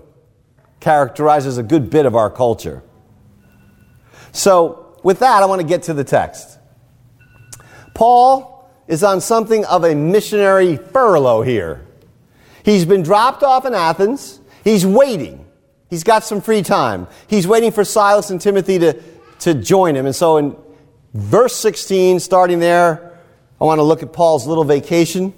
characterizes 0.80 1.59
a 1.59 1.62
good 1.62 1.90
bit 1.90 2.04
of 2.04 2.16
our 2.16 2.28
culture. 2.28 2.82
So, 4.32 4.99
with 5.04 5.21
that, 5.21 5.44
I 5.44 5.47
want 5.47 5.61
to 5.61 5.66
get 5.66 5.85
to 5.85 5.94
the 5.94 6.02
text. 6.02 6.59
Paul 7.94 8.68
is 8.88 9.04
on 9.04 9.21
something 9.21 9.64
of 9.66 9.85
a 9.85 9.94
missionary 9.94 10.78
furlough 10.78 11.42
here. 11.42 11.87
He's 12.64 12.85
been 12.85 13.02
dropped 13.02 13.44
off 13.44 13.64
in 13.64 13.75
Athens. 13.75 14.40
He's 14.64 14.85
waiting. 14.85 15.47
He's 15.88 16.02
got 16.02 16.25
some 16.25 16.40
free 16.40 16.62
time. 16.62 17.06
He's 17.28 17.47
waiting 17.47 17.71
for 17.71 17.85
Silas 17.85 18.30
and 18.30 18.40
Timothy 18.40 18.80
to, 18.80 19.00
to 19.40 19.54
join 19.54 19.94
him. 19.94 20.06
And 20.06 20.16
so 20.16 20.38
in 20.38 20.56
verse 21.14 21.57
16, 21.57 22.21
starting 22.21 22.59
there, 22.59 23.19
I 23.61 23.64
want 23.64 23.78
to 23.78 23.83
look 23.85 24.02
at 24.02 24.12
Paul's 24.12 24.47
little 24.47 24.64
vacation 24.64 25.33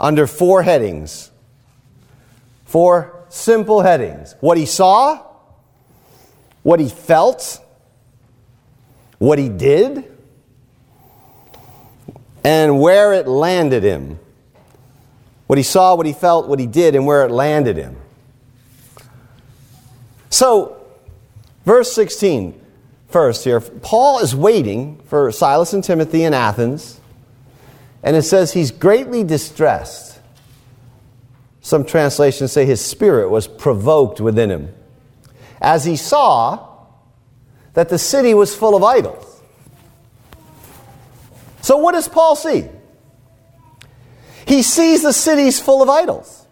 under 0.00 0.26
four 0.26 0.62
headings. 0.62 1.30
Four 2.64 3.24
simple 3.28 3.82
headings 3.82 4.34
what 4.40 4.58
he 4.58 4.66
saw, 4.66 5.24
what 6.62 6.80
he 6.80 6.88
felt, 6.88 7.64
what 9.18 9.38
he 9.38 9.48
did, 9.48 10.04
and 12.44 12.80
where 12.80 13.12
it 13.12 13.26
landed 13.26 13.82
him. 13.82 14.18
What 15.46 15.56
he 15.56 15.62
saw, 15.62 15.94
what 15.94 16.06
he 16.06 16.12
felt, 16.12 16.46
what 16.46 16.58
he 16.58 16.66
did, 16.66 16.94
and 16.94 17.06
where 17.06 17.24
it 17.24 17.30
landed 17.30 17.76
him. 17.76 17.96
So, 20.28 20.76
verse 21.64 21.90
16, 21.92 22.60
first 23.08 23.44
here, 23.44 23.60
Paul 23.60 24.20
is 24.20 24.34
waiting 24.34 25.00
for 25.06 25.32
Silas 25.32 25.72
and 25.72 25.82
Timothy 25.82 26.24
in 26.24 26.34
Athens, 26.34 27.00
and 28.02 28.16
it 28.16 28.22
says 28.22 28.52
he's 28.52 28.70
greatly 28.70 29.24
distressed. 29.24 30.20
Some 31.60 31.84
translations 31.84 32.52
say 32.52 32.64
his 32.64 32.84
spirit 32.84 33.28
was 33.28 33.46
provoked 33.46 34.20
within 34.20 34.50
him 34.50 34.74
as 35.60 35.84
he 35.84 35.96
saw 35.96 36.66
that 37.74 37.88
the 37.88 37.98
city 37.98 38.34
was 38.34 38.54
full 38.54 38.74
of 38.74 38.82
idols. 38.82 39.42
So, 41.60 41.76
what 41.76 41.92
does 41.92 42.08
Paul 42.08 42.36
see? 42.36 42.66
He 44.46 44.62
sees 44.62 45.02
the 45.02 45.12
cities 45.12 45.60
full 45.60 45.82
of 45.82 45.90
idols. 45.90 46.46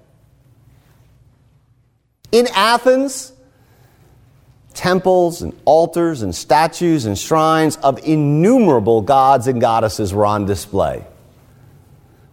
In 2.33 2.47
Athens, 2.55 3.33
temples 4.77 5.43
and 5.43 5.59
altars 5.65 6.23
and 6.23 6.35
statues 6.35 7.07
and 7.07 7.19
shrines 7.19 7.77
of 7.79 7.99
innumerable 8.07 9.03
gods 9.03 9.49
and 9.49 9.61
goddesses 9.61 10.15
were 10.15 10.27
on 10.27 10.45
display. 10.45 11.05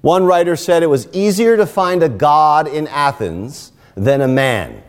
One 0.01 0.25
writer 0.25 0.55
said 0.55 0.83
it 0.83 0.87
was 0.87 1.07
easier 1.13 1.55
to 1.57 1.65
find 1.65 2.03
a 2.03 2.09
god 2.09 2.67
in 2.67 2.87
Athens 2.87 3.71
than 3.95 4.21
a 4.21 4.27
man. 4.27 4.83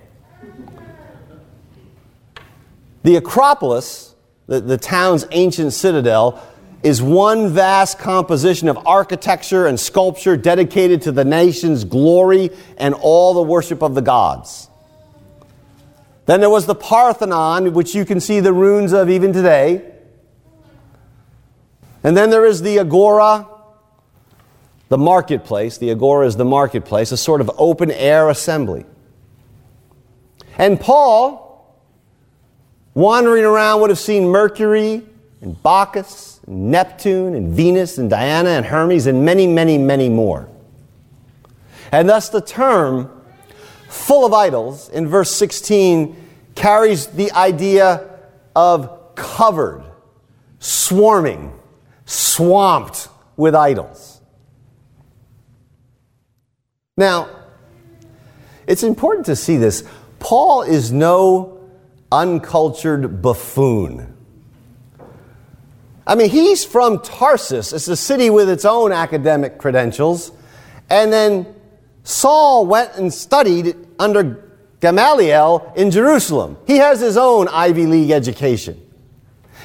The 3.05 3.17
Acropolis, 3.17 4.15
the, 4.47 4.61
the 4.61 4.79
town's 4.79 5.25
ancient 5.31 5.73
citadel, 5.73 6.43
is 6.83 7.01
one 7.01 7.49
vast 7.49 7.99
composition 7.99 8.69
of 8.69 8.87
architecture 8.87 9.67
and 9.67 9.79
sculpture 9.79 10.37
dedicated 10.37 11.03
to 11.03 11.13
the 11.13 11.25
nation's 11.25 11.85
glory 11.85 12.51
and 12.77 12.95
all 12.95 13.35
the 13.35 13.43
worship 13.43 13.83
of 13.83 13.95
the 13.95 14.03
gods. 14.03 14.69
Then 16.27 16.41
there 16.41 16.51
was 16.51 16.67
the 16.67 16.75
Parthenon, 16.75 17.75
which 17.75 17.95
you 17.95 18.05
can 18.05 18.21
see 18.21 18.41
the 18.41 18.53
ruins 18.53 18.93
of 18.93 19.11
even 19.11 19.33
today. 19.33 19.93
And 22.03 22.17
then 22.17 22.31
there 22.31 22.45
is 22.47 22.63
the 22.63 22.79
Agora, 22.79 23.47
the 24.89 24.99
marketplace. 24.99 25.79
The 25.79 25.91
Agora 25.91 26.27
is 26.27 26.37
the 26.37 26.45
marketplace, 26.45 27.13
a 27.13 27.17
sort 27.17 27.41
of 27.41 27.51
open 27.59 27.91
air 27.91 28.29
assembly. 28.31 28.87
And 30.57 30.81
Paul, 30.81 31.81
wandering 32.95 33.45
around, 33.45 33.81
would 33.81 33.91
have 33.91 33.99
seen 33.99 34.29
Mercury 34.29 35.03
and 35.41 35.63
Bacchus 35.63 36.41
and 36.47 36.71
Neptune 36.71 37.35
and 37.35 37.53
Venus 37.53 37.99
and 37.99 38.09
Diana 38.09 38.51
and 38.51 38.65
Hermes 38.65 39.07
and 39.07 39.25
many, 39.25 39.47
many, 39.47 39.77
many 39.77 40.09
more. 40.09 40.49
And 41.93 42.09
thus 42.09 42.29
the 42.29 42.41
term 42.41 43.14
full 43.95 44.27
of 44.27 44.35
idols 44.35 44.89
in 44.89 45.07
verse 45.07 45.31
16 45.31 46.17
carries 46.55 47.07
the 47.07 47.31
idea 47.33 48.11
of 48.55 49.15
covered, 49.15 49.85
swarming, 50.59 51.53
swamped 52.05 53.09
with 53.37 53.55
idols. 53.55 54.21
Now, 56.97 57.29
it's 58.67 58.83
important 58.83 59.27
to 59.27 59.37
see 59.37 59.57
this. 59.57 59.85
Paul 60.19 60.63
is 60.63 60.91
no 60.91 61.61
uncultured 62.11 63.23
buffoon. 63.23 64.13
I 66.07 66.15
mean, 66.17 66.31
he's 66.31 66.65
from 66.65 67.01
Tarsus. 67.01 67.73
It's 67.73 67.89
a 67.89 67.97
city 67.97 68.29
with 68.29 68.51
its 68.51 68.65
own 68.65 68.93
academic 68.93 69.59
credentials. 69.59 70.33
And 70.91 71.13
then 71.13 71.55
Saul 72.05 72.67
went 72.67 72.95
and 72.97 73.13
studied 73.13 73.75
under 73.99 74.51
Gamaliel 74.81 75.73
in 75.77 75.91
Jerusalem. 75.91 76.57
He 76.67 76.77
has 76.77 77.01
his 77.01 77.17
own 77.17 77.49
Ivy 77.49 77.87
League 77.87 78.11
education. 78.11 78.81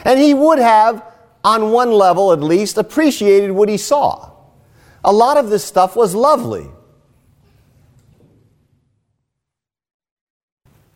And 0.05 0.19
he 0.19 0.33
would 0.33 0.59
have, 0.59 1.03
on 1.43 1.71
one 1.71 1.91
level 1.91 2.31
at 2.31 2.39
least, 2.39 2.77
appreciated 2.77 3.51
what 3.51 3.69
he 3.69 3.77
saw. 3.77 4.31
A 5.03 5.12
lot 5.12 5.38
of 5.38 5.50
this 5.50 5.63
stuff 5.63 5.95
was 5.95 6.15
lovely. 6.15 6.67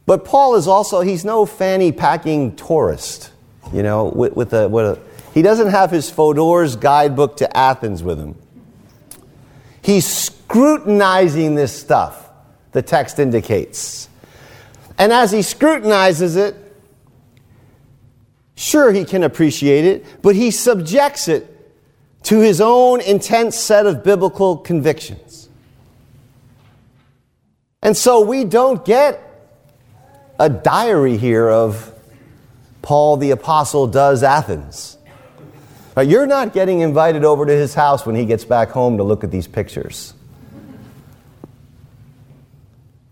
But 0.06 0.26
Paul 0.26 0.56
is 0.56 0.68
also, 0.68 1.02
he's 1.02 1.24
no 1.24 1.46
fanny 1.46 1.92
packing 1.92 2.56
tourist, 2.56 3.32
you 3.72 3.84
know, 3.84 4.06
with, 4.06 4.36
with, 4.36 4.54
a, 4.54 4.68
with 4.68 4.86
a 4.86 5.00
he 5.34 5.42
doesn't 5.42 5.70
have 5.70 5.90
his 5.90 6.12
Fodor's 6.12 6.76
guidebook 6.76 7.38
to 7.38 7.58
Athens 7.58 8.04
with 8.04 8.20
him. 8.20 8.36
He's 9.82 10.06
scrutinizing 10.06 11.56
this 11.56 11.78
stuff, 11.78 12.23
the 12.74 12.82
text 12.82 13.20
indicates. 13.20 14.10
And 14.98 15.12
as 15.12 15.32
he 15.32 15.42
scrutinizes 15.42 16.36
it, 16.36 16.56
sure, 18.56 18.92
he 18.92 19.06
can 19.06 19.24
appreciate 19.24 19.86
it, 19.86 20.06
but 20.22 20.36
he 20.36 20.52
subjects 20.52 21.28
it 21.28 21.50
to 22.24 22.40
his 22.40 22.62
own 22.62 23.02
intense 23.02 23.58
set 23.58 23.86
of 23.86 24.04
biblical 24.04 24.58
convictions. 24.58 25.50
And 27.82 27.98
so 27.98 28.22
we 28.22 28.46
don't 28.46 28.86
get 28.86 29.20
a 30.40 30.50
diary 30.50 31.18
here 31.18 31.50
of 31.50 31.94
Paul 32.82 33.18
the 33.18 33.32
Apostle 33.32 33.88
does 33.88 34.24
Athens. 34.24 34.98
You're 36.02 36.26
not 36.26 36.54
getting 36.54 36.80
invited 36.80 37.24
over 37.24 37.46
to 37.46 37.52
his 37.52 37.74
house 37.76 38.06
when 38.06 38.16
he 38.16 38.26
gets 38.26 38.46
back 38.46 38.70
home 38.70 38.98
to 38.98 39.04
look 39.04 39.24
at 39.24 39.32
these 39.32 39.48
pictures. 39.48 40.14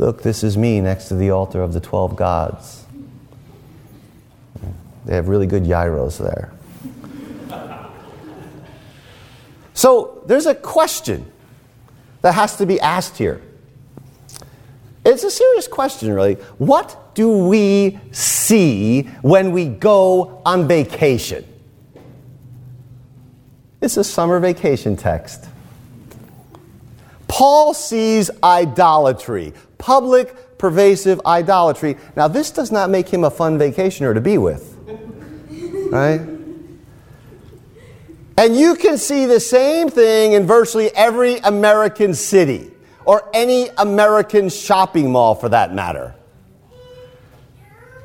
Look, 0.02 0.24
this 0.24 0.44
is 0.44 0.58
me 0.58 0.82
next 0.82 1.10
to 1.10 1.16
the 1.16 1.30
altar 1.30 1.62
of 1.62 1.74
the 1.74 1.80
12 1.80 2.16
gods. 2.16 2.86
They 5.06 5.14
have 5.14 5.28
really 5.28 5.46
good 5.46 5.64
gyros 5.64 6.18
there. 6.18 6.52
So 9.76 10.24
there's 10.26 10.48
a 10.48 10.56
question 10.56 11.32
that 12.24 12.34
has 12.34 12.58
to 12.58 12.66
be 12.66 12.80
asked 12.80 13.20
here. 13.20 13.44
It's 15.06 15.24
a 15.24 15.30
serious 15.30 15.68
question, 15.68 16.12
really. 16.12 16.34
What 16.58 17.14
do 17.14 17.30
we 17.46 18.00
see 18.12 19.04
when 19.22 19.52
we 19.52 19.68
go 19.68 20.42
on 20.44 20.68
vacation? 20.68 21.46
It's 23.82 23.98
a 23.98 24.04
summer 24.04 24.40
vacation 24.40 24.98
text. 24.98 25.48
Paul 27.28 27.76
sees 27.76 28.30
idolatry, 28.44 29.54
public, 29.82 30.58
pervasive 30.60 31.20
idolatry. 31.26 31.98
Now, 32.16 32.28
this 32.28 32.52
does 32.52 32.72
not 32.72 32.90
make 32.90 33.10
him 33.10 33.24
a 33.24 33.32
fun 33.32 33.58
vacationer 33.58 34.14
to 34.14 34.22
be 34.22 34.38
with, 34.38 34.78
right? 35.92 36.22
And 38.38 38.56
you 38.56 38.76
can 38.76 38.98
see 38.98 39.26
the 39.26 39.40
same 39.40 39.90
thing 39.90 40.34
in 40.34 40.46
virtually 40.48 40.90
every 40.96 41.38
American 41.40 42.14
city 42.14 42.72
or 43.06 43.30
any 43.34 43.70
American 43.78 44.50
shopping 44.50 45.12
mall 45.12 45.36
for 45.36 45.50
that 45.50 45.74
matter. 45.74 46.16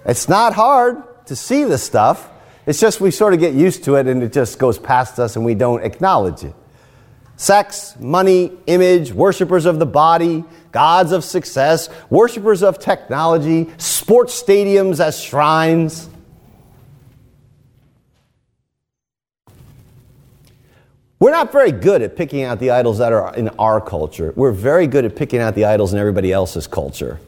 It's 0.04 0.28
not 0.28 0.54
hard 0.54 1.02
to 1.26 1.37
see 1.37 1.64
the 1.64 1.78
stuff. 1.78 2.30
It's 2.64 2.80
just 2.80 3.00
we 3.00 3.11
sort 3.11 3.35
of 3.35 3.40
get 3.40 3.54
used 3.54 3.85
to 3.85 3.97
it 3.97 4.06
and 4.06 4.23
it 4.23 4.33
just 4.33 4.59
goes 4.59 4.78
past 4.78 5.18
us 5.18 5.37
and 5.37 5.45
we 5.45 5.54
don't 5.54 5.85
acknowledge 5.85 6.42
it. 6.42 6.54
Sex, 7.37 7.95
money, 8.00 8.52
image, 8.66 9.12
worshippers 9.12 9.66
of 9.66 9.78
the 9.78 9.87
body, 9.87 10.45
gods 10.76 11.11
of 11.11 11.25
success, 11.25 11.88
worshippers 12.11 12.62
of 12.62 12.78
technology, 12.78 13.66
sports 13.78 14.42
stadiums 14.42 15.00
as 15.00 15.18
shrines. 15.18 16.06
We're 21.18 21.30
not 21.30 21.50
very 21.50 21.73
good 21.73 22.02
at 22.02 22.14
picking 22.14 22.42
out 22.42 22.61
the 22.61 22.73
idols 22.73 22.99
that 22.99 23.11
are 23.11 23.35
in 23.35 23.49
our 23.59 23.80
culture. 23.80 24.35
We're 24.37 24.52
very 24.52 24.87
good 24.87 25.06
at 25.06 25.16
picking 25.16 25.40
out 25.40 25.54
the 25.54 25.64
idols 25.64 25.95
in 25.95 25.99
everybody 25.99 26.30
else's 26.30 26.66
culture. 26.66 27.21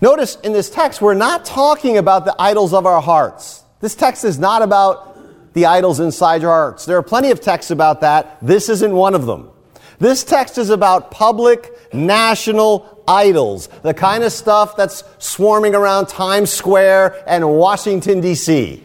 Notice 0.00 0.36
in 0.44 0.52
this 0.52 0.70
text, 0.70 1.02
we're 1.02 1.14
not 1.14 1.44
talking 1.44 1.98
about 1.98 2.26
the 2.26 2.36
idols 2.38 2.72
of 2.72 2.86
our 2.86 3.02
hearts. 3.02 3.64
This 3.80 3.96
text 3.96 4.22
is 4.22 4.38
not 4.38 4.62
about 4.62 5.52
the 5.52 5.66
idols 5.66 5.98
inside 5.98 6.42
your 6.42 6.52
hearts. 6.52 6.84
There 6.86 6.96
are 6.96 7.02
plenty 7.02 7.32
of 7.32 7.40
texts 7.40 7.72
about 7.72 8.02
that. 8.02 8.38
This 8.40 8.68
isn't 8.68 8.92
one 8.92 9.16
of 9.16 9.26
them. 9.26 9.50
This 9.98 10.24
text 10.24 10.58
is 10.58 10.70
about 10.70 11.10
public, 11.10 11.72
national 11.92 13.02
idols, 13.08 13.68
the 13.82 13.94
kind 13.94 14.24
of 14.24 14.32
stuff 14.32 14.76
that's 14.76 15.04
swarming 15.18 15.74
around 15.74 16.08
Times 16.08 16.50
Square 16.50 17.22
and 17.26 17.48
Washington, 17.48 18.20
D.C. 18.20 18.82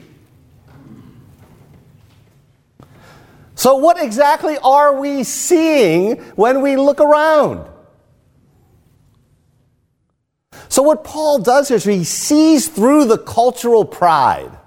So, 3.56 3.76
what 3.76 4.02
exactly 4.02 4.58
are 4.64 5.00
we 5.00 5.24
seeing 5.24 6.18
when 6.36 6.62
we 6.62 6.78
look 6.78 7.00
around? 7.00 7.68
So, 10.68 10.82
what 10.82 11.04
Paul 11.04 11.40
does 11.40 11.70
is 11.70 11.84
he 11.84 12.04
sees 12.04 12.70
through 12.70 13.06
the 13.06 13.18
cultural 13.18 13.86
pride. 13.86 14.58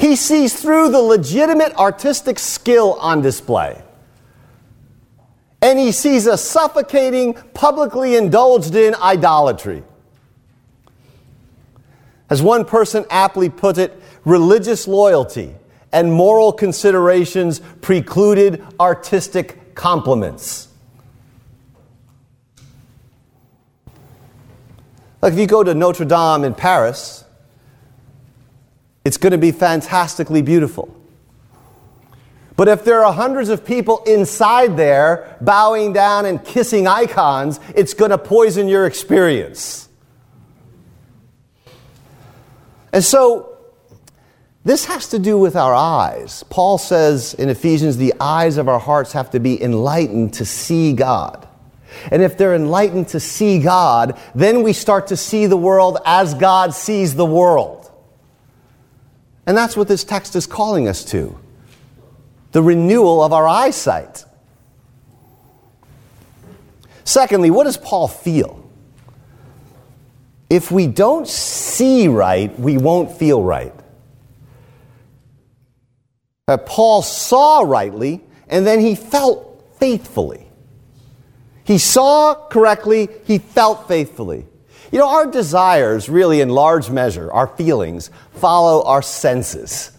He 0.00 0.16
sees 0.16 0.60
through 0.60 0.90
the 0.90 1.00
legitimate 1.00 1.74
artistic 1.76 2.38
skill 2.38 2.94
on 2.94 3.22
display. 3.22 3.82
And 5.66 5.80
he 5.80 5.90
sees 5.90 6.28
a 6.28 6.38
suffocating, 6.38 7.34
publicly 7.34 8.14
indulged 8.14 8.76
in 8.76 8.94
idolatry. 8.94 9.82
As 12.30 12.40
one 12.40 12.64
person 12.64 13.04
aptly 13.10 13.48
put 13.48 13.76
it, 13.76 14.00
religious 14.24 14.86
loyalty 14.86 15.56
and 15.90 16.12
moral 16.12 16.52
considerations 16.52 17.58
precluded 17.80 18.64
artistic 18.78 19.74
compliments. 19.74 20.68
Like 25.20 25.32
if 25.32 25.38
you 25.40 25.48
go 25.48 25.64
to 25.64 25.74
Notre 25.74 26.04
Dame 26.04 26.44
in 26.44 26.54
Paris, 26.54 27.24
it's 29.04 29.16
going 29.16 29.32
to 29.32 29.38
be 29.38 29.50
fantastically 29.50 30.42
beautiful. 30.42 30.95
But 32.56 32.68
if 32.68 32.84
there 32.84 33.04
are 33.04 33.12
hundreds 33.12 33.50
of 33.50 33.64
people 33.64 34.02
inside 34.06 34.76
there 34.76 35.36
bowing 35.42 35.92
down 35.92 36.24
and 36.24 36.42
kissing 36.42 36.86
icons, 36.86 37.60
it's 37.74 37.92
going 37.92 38.10
to 38.10 38.18
poison 38.18 38.66
your 38.66 38.86
experience. 38.86 39.88
And 42.92 43.04
so 43.04 43.58
this 44.64 44.86
has 44.86 45.08
to 45.08 45.18
do 45.18 45.38
with 45.38 45.54
our 45.54 45.74
eyes. 45.74 46.44
Paul 46.48 46.78
says 46.78 47.34
in 47.34 47.50
Ephesians, 47.50 47.98
the 47.98 48.14
eyes 48.18 48.56
of 48.56 48.68
our 48.68 48.80
hearts 48.80 49.12
have 49.12 49.30
to 49.32 49.40
be 49.40 49.62
enlightened 49.62 50.32
to 50.34 50.46
see 50.46 50.94
God. 50.94 51.46
And 52.10 52.22
if 52.22 52.38
they're 52.38 52.54
enlightened 52.54 53.08
to 53.08 53.20
see 53.20 53.58
God, 53.58 54.18
then 54.34 54.62
we 54.62 54.72
start 54.72 55.08
to 55.08 55.16
see 55.16 55.46
the 55.46 55.56
world 55.56 55.98
as 56.06 56.32
God 56.34 56.74
sees 56.74 57.14
the 57.14 57.26
world. 57.26 57.90
And 59.46 59.56
that's 59.56 59.76
what 59.76 59.88
this 59.88 60.02
text 60.02 60.34
is 60.34 60.46
calling 60.46 60.88
us 60.88 61.04
to 61.06 61.38
the 62.56 62.62
renewal 62.62 63.22
of 63.22 63.34
our 63.34 63.46
eyesight. 63.46 64.24
Secondly, 67.04 67.50
what 67.50 67.64
does 67.64 67.76
Paul 67.76 68.08
feel? 68.08 68.66
If 70.48 70.70
we 70.70 70.86
don't 70.86 71.28
see 71.28 72.08
right, 72.08 72.58
we 72.58 72.78
won't 72.78 73.18
feel 73.18 73.42
right. 73.42 73.74
Paul 76.64 77.02
saw 77.02 77.60
rightly, 77.60 78.22
and 78.48 78.66
then 78.66 78.80
he 78.80 78.94
felt 78.94 79.62
faithfully. 79.78 80.48
He 81.64 81.76
saw 81.76 82.48
correctly, 82.48 83.10
he 83.26 83.36
felt 83.36 83.86
faithfully. 83.86 84.46
You 84.90 85.00
know, 85.00 85.10
our 85.10 85.26
desires, 85.26 86.08
really, 86.08 86.40
in 86.40 86.48
large 86.48 86.88
measure, 86.88 87.30
our 87.30 87.48
feelings, 87.48 88.10
follow 88.32 88.82
our 88.84 89.02
senses. 89.02 89.90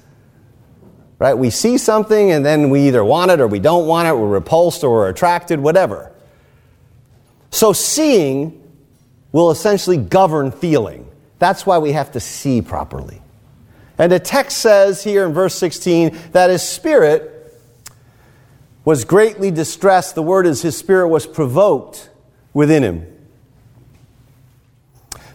Right? 1.20 1.34
We 1.34 1.50
see 1.50 1.78
something 1.78 2.32
and 2.32 2.46
then 2.46 2.70
we 2.70 2.88
either 2.88 3.04
want 3.04 3.32
it 3.32 3.40
or 3.40 3.48
we 3.48 3.60
don't 3.60 3.88
want 3.88 4.08
it, 4.08 4.14
we're 4.14 4.28
repulsed 4.28 4.84
or 4.84 4.92
we're 4.92 5.10
attracted, 5.10 5.60
whatever. 5.60 6.12
So, 7.50 7.74
seeing 7.74 8.62
will 9.32 9.52
essentially 9.52 9.98
govern 9.98 10.52
feeling. 10.52 11.10
That's 11.40 11.66
why 11.66 11.78
we 11.80 11.94
have 11.94 12.12
to 12.12 12.20
see 12.20 12.62
properly. 12.62 13.22
And 13.98 14.12
the 14.12 14.20
text 14.20 14.60
says 14.60 15.04
here 15.04 15.26
in 15.26 15.34
verse 15.34 15.56
16 15.56 16.18
that 16.34 16.50
his 16.50 16.62
spirit 16.62 17.34
was 18.86 19.06
greatly 19.06 19.52
distressed. 19.52 20.16
The 20.16 20.24
word 20.24 20.46
is 20.46 20.62
his 20.62 20.78
spirit 20.78 21.08
was 21.08 21.26
provoked 21.26 22.10
within 22.54 22.84
him. 22.84 23.06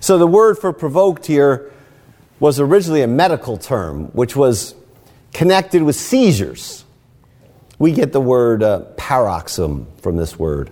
So 0.01 0.19
the 0.19 0.27
word 0.27 0.59
for 0.59 0.73
provoked 0.73 1.27
here 1.27 1.71
was 2.41 2.59
originally 2.59 3.03
a 3.03 3.07
medical 3.07 3.57
term, 3.57 4.07
which 4.07 4.35
was 4.35 4.75
connected 5.33 5.83
with 5.83 5.97
seizures. 5.97 6.85
We 7.79 7.93
get 7.93 8.13
the 8.13 8.21
word 8.21 8.63
uh, 8.63 8.81
paroxysm 8.97 9.87
from 10.01 10.17
this 10.17 10.39
word, 10.39 10.71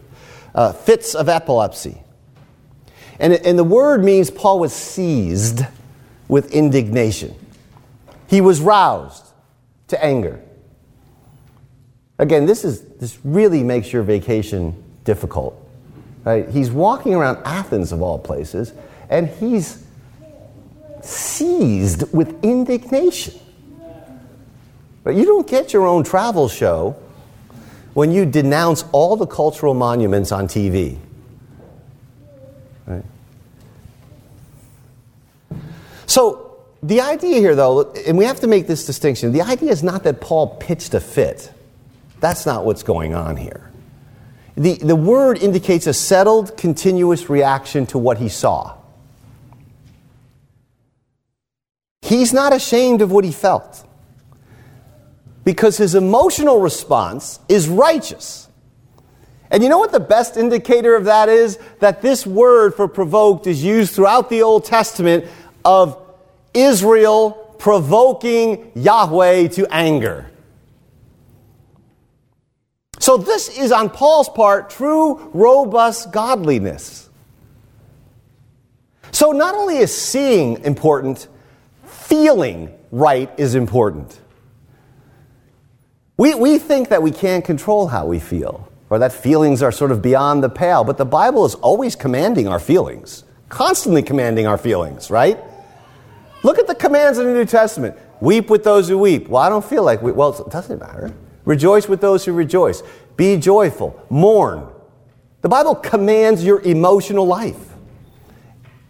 uh, 0.54 0.72
fits 0.72 1.14
of 1.14 1.28
epilepsy. 1.28 2.02
And, 3.18 3.34
and 3.34 3.58
the 3.58 3.64
word 3.64 4.04
means 4.04 4.30
Paul 4.30 4.60
was 4.60 4.72
seized 4.72 5.62
with 6.28 6.52
indignation. 6.52 7.34
He 8.28 8.40
was 8.40 8.60
roused 8.60 9.26
to 9.88 10.02
anger. 10.02 10.40
Again, 12.18 12.46
this, 12.46 12.64
is, 12.64 12.82
this 12.96 13.18
really 13.24 13.62
makes 13.62 13.92
your 13.92 14.02
vacation 14.02 14.82
difficult. 15.04 15.56
Right? 16.24 16.48
He's 16.48 16.70
walking 16.70 17.14
around 17.14 17.38
Athens, 17.44 17.92
of 17.92 18.02
all 18.02 18.18
places, 18.18 18.72
and 19.08 19.26
he's 19.26 19.84
seized 21.02 22.12
with 22.12 22.44
indignation. 22.44 23.34
But 25.02 25.14
you 25.14 25.24
don't 25.24 25.46
get 25.46 25.72
your 25.72 25.86
own 25.86 26.04
travel 26.04 26.48
show 26.48 26.96
when 27.94 28.12
you 28.12 28.26
denounce 28.26 28.84
all 28.92 29.16
the 29.16 29.26
cultural 29.26 29.74
monuments 29.74 30.32
on 30.32 30.46
TV. 30.46 30.98
Right? 32.86 33.04
So, 36.06 36.46
the 36.82 37.00
idea 37.00 37.38
here, 37.40 37.54
though, 37.54 37.92
and 37.92 38.16
we 38.16 38.24
have 38.24 38.40
to 38.40 38.46
make 38.46 38.66
this 38.66 38.86
distinction 38.86 39.32
the 39.32 39.42
idea 39.42 39.70
is 39.70 39.82
not 39.82 40.02
that 40.04 40.20
Paul 40.20 40.56
pitched 40.56 40.94
a 40.94 41.00
fit. 41.00 41.52
That's 42.20 42.46
not 42.46 42.64
what's 42.64 42.82
going 42.82 43.14
on 43.14 43.36
here. 43.36 43.70
The, 44.56 44.74
the 44.74 44.96
word 44.96 45.38
indicates 45.38 45.86
a 45.86 45.94
settled, 45.94 46.56
continuous 46.56 47.30
reaction 47.30 47.86
to 47.86 47.98
what 47.98 48.18
he 48.18 48.28
saw. 48.28 48.76
He's 52.02 52.32
not 52.32 52.52
ashamed 52.52 53.02
of 53.02 53.12
what 53.12 53.24
he 53.24 53.32
felt 53.32 53.86
because 55.44 55.76
his 55.76 55.94
emotional 55.94 56.60
response 56.60 57.40
is 57.48 57.68
righteous. 57.68 58.48
And 59.50 59.62
you 59.62 59.68
know 59.68 59.78
what 59.78 59.92
the 59.92 60.00
best 60.00 60.36
indicator 60.36 60.94
of 60.94 61.06
that 61.06 61.28
is? 61.28 61.58
That 61.80 62.02
this 62.02 62.26
word 62.26 62.74
for 62.74 62.86
provoked 62.86 63.46
is 63.46 63.62
used 63.62 63.94
throughout 63.94 64.30
the 64.30 64.42
Old 64.42 64.64
Testament 64.64 65.26
of 65.64 66.00
Israel 66.54 67.32
provoking 67.58 68.72
Yahweh 68.74 69.48
to 69.48 69.66
anger. 69.72 70.30
So, 73.00 73.16
this 73.16 73.48
is 73.58 73.72
on 73.72 73.90
Paul's 73.90 74.28
part 74.28 74.70
true, 74.70 75.30
robust 75.32 76.12
godliness. 76.12 77.08
So, 79.10 79.32
not 79.32 79.54
only 79.54 79.78
is 79.78 79.96
seeing 79.96 80.62
important, 80.64 81.26
feeling 81.86 82.72
right 82.92 83.30
is 83.38 83.54
important. 83.54 84.20
We, 86.20 86.34
we 86.34 86.58
think 86.58 86.90
that 86.90 87.02
we 87.02 87.12
can't 87.12 87.42
control 87.42 87.86
how 87.86 88.04
we 88.04 88.18
feel, 88.18 88.70
or 88.90 88.98
that 88.98 89.10
feelings 89.10 89.62
are 89.62 89.72
sort 89.72 89.90
of 89.90 90.02
beyond 90.02 90.44
the 90.44 90.50
pale, 90.50 90.84
but 90.84 90.98
the 90.98 91.06
Bible 91.06 91.46
is 91.46 91.54
always 91.54 91.96
commanding 91.96 92.46
our 92.46 92.58
feelings, 92.58 93.24
constantly 93.48 94.02
commanding 94.02 94.46
our 94.46 94.58
feelings, 94.58 95.10
right? 95.10 95.38
Look 96.42 96.58
at 96.58 96.66
the 96.66 96.74
commands 96.74 97.16
in 97.16 97.24
the 97.24 97.32
New 97.32 97.46
Testament. 97.46 97.96
Weep 98.20 98.50
with 98.50 98.64
those 98.64 98.86
who 98.86 98.98
weep. 98.98 99.28
Well, 99.28 99.40
I 99.40 99.48
don't 99.48 99.64
feel 99.64 99.82
like 99.82 100.02
we, 100.02 100.12
well, 100.12 100.38
it 100.38 100.52
doesn't 100.52 100.78
matter. 100.78 101.10
Rejoice 101.46 101.88
with 101.88 102.02
those 102.02 102.22
who 102.26 102.34
rejoice. 102.34 102.82
Be 103.16 103.38
joyful. 103.38 103.98
Mourn. 104.10 104.68
The 105.40 105.48
Bible 105.48 105.74
commands 105.74 106.44
your 106.44 106.60
emotional 106.60 107.26
life. 107.26 107.69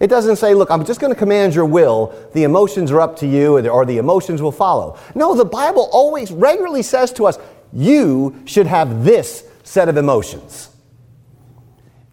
It 0.00 0.08
doesn't 0.08 0.36
say, 0.36 0.54
look, 0.54 0.70
I'm 0.70 0.84
just 0.84 0.98
going 0.98 1.12
to 1.12 1.18
command 1.18 1.54
your 1.54 1.66
will. 1.66 2.14
The 2.32 2.44
emotions 2.44 2.90
are 2.90 3.00
up 3.00 3.16
to 3.16 3.26
you, 3.26 3.58
or 3.68 3.84
the 3.84 3.98
emotions 3.98 4.40
will 4.40 4.52
follow. 4.52 4.98
No, 5.14 5.36
the 5.36 5.44
Bible 5.44 5.88
always 5.92 6.32
regularly 6.32 6.82
says 6.82 7.12
to 7.12 7.26
us, 7.26 7.38
you 7.72 8.42
should 8.46 8.66
have 8.66 9.04
this 9.04 9.44
set 9.62 9.88
of 9.88 9.96
emotions. 9.98 10.70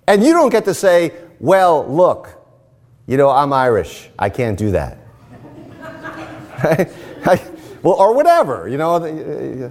And 0.06 0.24
you 0.24 0.34
don't 0.34 0.50
get 0.50 0.66
to 0.66 0.74
say, 0.74 1.14
well, 1.40 1.88
look, 1.88 2.30
you 3.08 3.16
know, 3.16 3.30
I'm 3.30 3.54
Irish. 3.54 4.10
I 4.20 4.30
can't 4.30 4.60
do 4.60 4.72
that. 4.72 4.98
right 7.26 7.42
well, 7.84 7.96
or 7.96 8.14
whatever, 8.14 8.68
you 8.68 8.78
know. 8.78 8.96
Uh, 8.96 9.00
uh, 9.00 9.68
uh, 9.68 9.70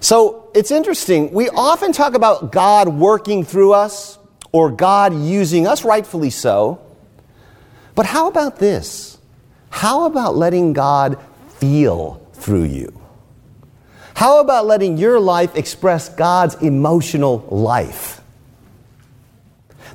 so 0.00 0.50
it's 0.54 0.70
interesting. 0.70 1.32
We 1.32 1.50
often 1.50 1.92
talk 1.92 2.14
about 2.14 2.52
God 2.52 2.88
working 2.88 3.44
through 3.44 3.74
us 3.74 4.18
or 4.52 4.70
God 4.70 5.14
using 5.14 5.66
us, 5.66 5.84
rightfully 5.84 6.30
so. 6.30 6.80
But 7.94 8.06
how 8.06 8.28
about 8.28 8.58
this? 8.58 9.18
How 9.70 10.06
about 10.06 10.36
letting 10.36 10.72
God 10.72 11.18
feel 11.54 12.26
through 12.32 12.64
you? 12.64 13.00
How 14.14 14.40
about 14.40 14.66
letting 14.66 14.98
your 14.98 15.20
life 15.20 15.56
express 15.56 16.08
God's 16.08 16.54
emotional 16.56 17.46
life? 17.50 18.20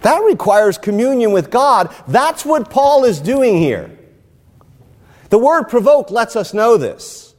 That 0.01 0.19
requires 0.19 0.77
communion 0.77 1.31
with 1.31 1.49
God. 1.49 1.93
That's 2.07 2.45
what 2.45 2.69
Paul 2.69 3.05
is 3.05 3.19
doing 3.19 3.57
here. 3.57 3.91
The 5.29 5.39
word 5.39 5.63
provoke 5.63 6.11
lets 6.11 6.35
us 6.35 6.53
know 6.53 6.77
this. 6.77 7.33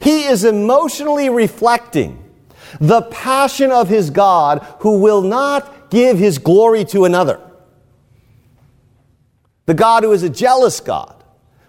He 0.00 0.24
is 0.24 0.44
emotionally 0.44 1.28
reflecting 1.28 2.22
the 2.80 3.02
passion 3.02 3.70
of 3.70 3.88
his 3.88 4.10
God 4.10 4.66
who 4.80 5.00
will 5.00 5.22
not 5.22 5.81
give 5.92 6.18
his 6.18 6.38
glory 6.38 6.86
to 6.86 7.04
another. 7.04 7.38
The 9.66 9.74
God 9.74 10.02
who 10.02 10.12
is 10.12 10.22
a 10.22 10.30
jealous 10.30 10.80
God, 10.80 11.22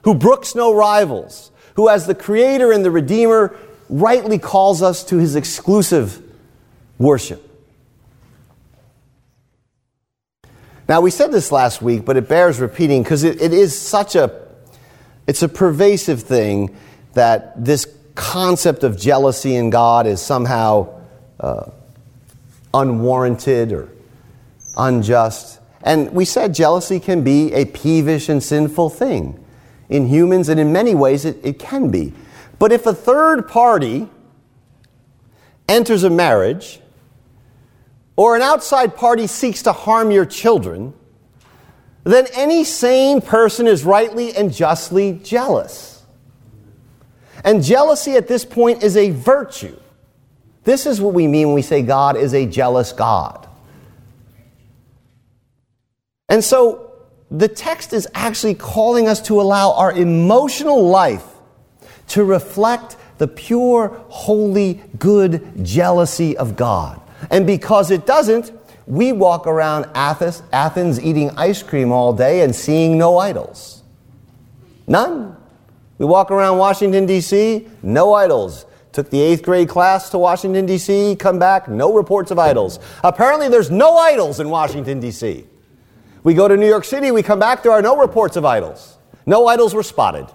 who 0.03 0.15
brooks 0.15 0.55
no 0.55 0.73
rivals, 0.73 1.51
who, 1.75 1.89
as 1.89 2.07
the 2.07 2.15
Creator 2.15 2.71
and 2.71 2.86
the 2.86 2.89
Redeemer, 2.89 3.55
rightly 3.89 4.39
calls 4.39 4.81
us 4.81 5.03
to 5.05 5.17
his 5.17 5.36
exclusive 5.36 6.23
worship. 6.97 7.49
Now, 10.88 11.01
we 11.01 11.12
said 11.12 11.31
this 11.31 11.51
last 11.51 11.81
week, 11.81 12.05
but 12.05 12.15
it 12.15 12.29
bears 12.29 12.62
repeating 12.62 13.03
because 13.03 13.25
it, 13.25 13.41
it 13.41 13.53
is 13.53 13.77
such 13.77 14.15
a 14.15 14.41
it's 15.27 15.41
a 15.41 15.49
pervasive 15.49 16.23
thing 16.23 16.75
that 17.13 17.63
this 17.63 17.88
concept 18.15 18.83
of 18.83 18.97
jealousy 18.97 19.55
in 19.55 19.69
God 19.69 20.07
is 20.07 20.21
somehow 20.21 21.01
uh, 21.39 21.71
unwarranted 22.73 23.71
or 23.71 23.92
unjust. 24.77 25.59
And 25.81 26.12
we 26.13 26.25
said 26.25 26.53
jealousy 26.53 26.99
can 26.99 27.23
be 27.23 27.53
a 27.53 27.65
peevish 27.65 28.29
and 28.29 28.41
sinful 28.41 28.89
thing 28.89 29.43
in 29.89 30.07
humans, 30.07 30.49
and 30.49 30.59
in 30.59 30.71
many 30.71 30.95
ways 30.95 31.25
it, 31.25 31.38
it 31.43 31.59
can 31.59 31.89
be. 31.89 32.13
But 32.57 32.71
if 32.71 32.86
a 32.86 32.93
third 32.93 33.47
party 33.47 34.07
enters 35.67 36.03
a 36.03 36.09
marriage, 36.09 36.79
or 38.15 38.36
an 38.36 38.41
outside 38.41 38.95
party 38.95 39.27
seeks 39.27 39.63
to 39.63 39.73
harm 39.73 40.12
your 40.12 40.25
children, 40.25 40.93
then 42.03 42.27
any 42.33 42.63
sane 42.63 43.21
person 43.21 43.67
is 43.67 43.83
rightly 43.83 44.36
and 44.36 44.53
justly 44.53 45.13
jealous. 45.23 46.03
And 47.43 47.63
jealousy 47.63 48.13
at 48.13 48.27
this 48.27 48.45
point 48.45 48.83
is 48.83 48.95
a 48.95 49.09
virtue. 49.09 49.77
This 50.63 50.86
is 50.86 51.01
what 51.01 51.13
we 51.13 51.27
mean 51.27 51.47
when 51.47 51.55
we 51.55 51.62
say 51.62 51.81
God 51.81 52.15
is 52.15 52.33
a 52.33 52.45
jealous 52.45 52.93
God. 52.93 53.42
And 56.34 56.43
so 56.43 56.91
the 57.30 57.48
text 57.48 57.93
is 57.93 58.08
actually 58.15 58.56
calling 58.56 59.08
us 59.08 59.22
to 59.28 59.39
allow 59.39 59.74
our 59.74 59.91
emotional 59.91 60.89
life 60.89 61.24
to 62.08 62.24
reflect 62.24 62.98
the 63.19 63.28
pure, 63.28 64.04
holy, 64.10 64.82
good 64.98 65.63
jealousy 65.63 66.36
of 66.36 66.56
God. 66.56 67.00
And 67.30 67.46
because 67.46 67.91
it 67.91 68.08
doesn't, 68.08 68.52
we 68.88 69.12
walk 69.12 69.46
around 69.46 69.86
Athens, 69.93 70.41
Athens 70.52 71.00
eating 71.00 71.30
ice 71.38 71.62
cream 71.62 71.91
all 71.91 72.13
day 72.13 72.41
and 72.41 72.56
seeing 72.56 72.98
no 72.98 73.19
idols. 73.19 73.84
None. 74.88 75.38
We 76.00 76.08
walk 76.08 76.32
around 76.32 76.58
Washington, 76.58 77.06
D.C., 77.06 77.67
no 77.84 78.15
idols. 78.15 78.65
Took 78.91 79.12
the 79.12 79.22
eighth 79.22 79.43
grade 79.43 79.69
class 79.69 80.10
to 80.10 80.17
Washington, 80.17 80.65
D.C., 80.65 81.15
come 81.17 81.38
back, 81.38 81.67
no 81.67 81.93
reports 81.93 82.32
of 82.32 82.39
idols. 82.39 82.80
Apparently, 83.04 83.50
there's 83.50 83.69
no 83.69 83.98
idols 83.98 84.39
in 84.39 84.50
Washington, 84.50 85.00
D.C. 85.00 85.46
We 86.23 86.33
go 86.33 86.47
to 86.47 86.55
New 86.55 86.67
York 86.67 86.86
City, 86.86 87.12
we 87.12 87.21
come 87.21 87.39
back, 87.39 87.63
there 87.63 87.71
are 87.71 87.81
no 87.81 87.97
reports 87.97 88.36
of 88.38 88.45
idols. 88.45 88.97
No 89.25 89.47
idols 89.47 89.73
were 89.73 89.83
spotted. 89.83 90.27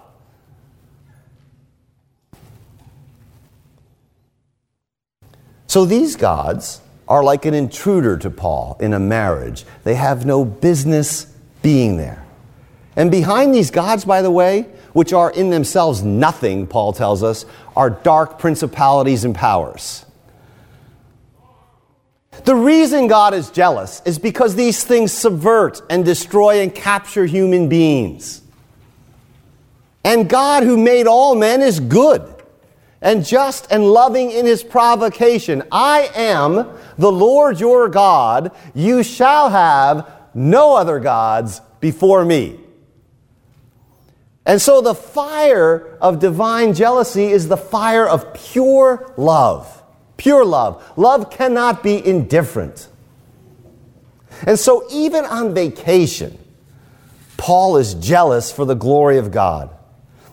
So 5.67 5.85
these 5.85 6.17
gods 6.17 6.81
are 7.07 7.23
like 7.23 7.45
an 7.45 7.55
intruder 7.55 8.17
to 8.19 8.31
Paul 8.31 8.77
in 8.81 8.93
a 8.93 8.99
marriage. 8.99 9.65
They 9.85 9.95
have 9.95 10.27
no 10.27 10.45
business 10.45 11.27
being 11.63 11.97
there. 11.97 12.25
And 12.97 13.11
behind 13.11 13.55
these 13.55 13.71
gods, 13.71 14.05
by 14.05 14.23
the 14.23 14.31
way, 14.31 14.63
which 14.93 15.13
are 15.13 15.31
in 15.31 15.51
themselves 15.51 16.03
nothing, 16.03 16.67
Paul 16.67 16.93
tells 16.93 17.23
us, 17.23 17.47
are 17.77 17.91
dark 17.91 18.39
principalities 18.39 19.25
and 19.25 19.35
powers. 19.35 20.05
The 22.45 22.55
reason 22.55 23.07
God 23.07 23.35
is 23.35 23.51
jealous 23.51 24.03
is 24.05 24.19
because 24.19 24.55
these 24.55 24.85
things 24.85 25.13
subvert 25.13 25.83
and 25.91 26.05
destroy 26.05 26.61
and 26.61 26.75
capture 26.75 27.27
human 27.27 27.69
beings. 27.69 28.43
And 30.05 30.29
God, 30.29 30.63
who 30.63 30.77
made 30.77 31.07
all 31.07 31.35
men, 31.35 31.61
is 31.61 31.81
good 31.81 32.23
and 33.01 33.25
just 33.25 33.71
and 33.71 33.85
loving 33.85 34.31
in 34.31 34.47
his 34.47 34.63
provocation. 34.63 35.63
I 35.71 36.11
am 36.15 36.69
the 36.97 37.13
Lord 37.13 37.61
your 37.61 37.89
God. 37.89 38.53
You 38.75 39.03
shall 39.03 39.51
have 39.51 40.11
no 40.35 40.77
other 40.77 40.99
gods 40.99 41.61
before 41.81 42.25
me. 42.25 42.59
And 44.47 44.63
so 44.63 44.81
the 44.81 44.95
fire 44.95 45.99
of 46.01 46.21
divine 46.21 46.73
jealousy 46.73 47.27
is 47.27 47.49
the 47.49 47.57
fire 47.57 48.09
of 48.09 48.33
pure 48.33 49.13
love. 49.17 49.78
Pure 50.19 50.45
love. 50.45 50.85
Love 50.99 51.31
cannot 51.31 51.83
be 51.83 52.05
indifferent. 52.05 52.89
And 54.47 54.59
so, 54.59 54.87
even 54.91 55.25
on 55.25 55.55
vacation, 55.55 56.39
Paul 57.39 57.79
is 57.79 57.95
jealous 57.95 58.53
for 58.53 58.67
the 58.67 58.75
glory 58.75 59.17
of 59.17 59.31
God. 59.31 59.71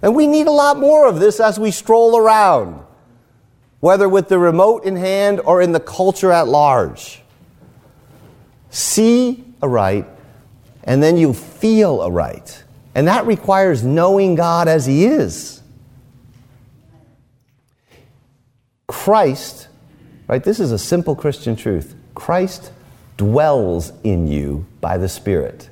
And 0.01 0.15
we 0.15 0.27
need 0.27 0.47
a 0.47 0.51
lot 0.51 0.77
more 0.77 1.07
of 1.07 1.19
this 1.19 1.39
as 1.39 1.59
we 1.59 1.71
stroll 1.71 2.17
around, 2.17 2.83
whether 3.79 4.09
with 4.09 4.27
the 4.27 4.37
remote 4.37 4.83
in 4.83 4.95
hand 4.95 5.39
or 5.39 5.61
in 5.61 5.71
the 5.71 5.79
culture 5.79 6.31
at 6.31 6.47
large. 6.47 7.21
See 8.69 9.45
aright, 9.63 10.05
and 10.83 11.01
then 11.01 11.15
you 11.15 11.33
feel 11.33 12.01
aright. 12.01 12.63
And 12.95 13.07
that 13.07 13.25
requires 13.25 13.83
knowing 13.83 14.35
God 14.35 14.67
as 14.67 14.85
He 14.85 15.05
is. 15.05 15.61
Christ 18.87 19.67
Right? 20.27 20.43
This 20.43 20.59
is 20.59 20.71
a 20.71 20.79
simple 20.79 21.15
Christian 21.15 21.55
truth. 21.55 21.95
Christ 22.15 22.71
dwells 23.17 23.93
in 24.03 24.27
you 24.27 24.65
by 24.81 24.97
the 24.97 25.09
Spirit. 25.09 25.69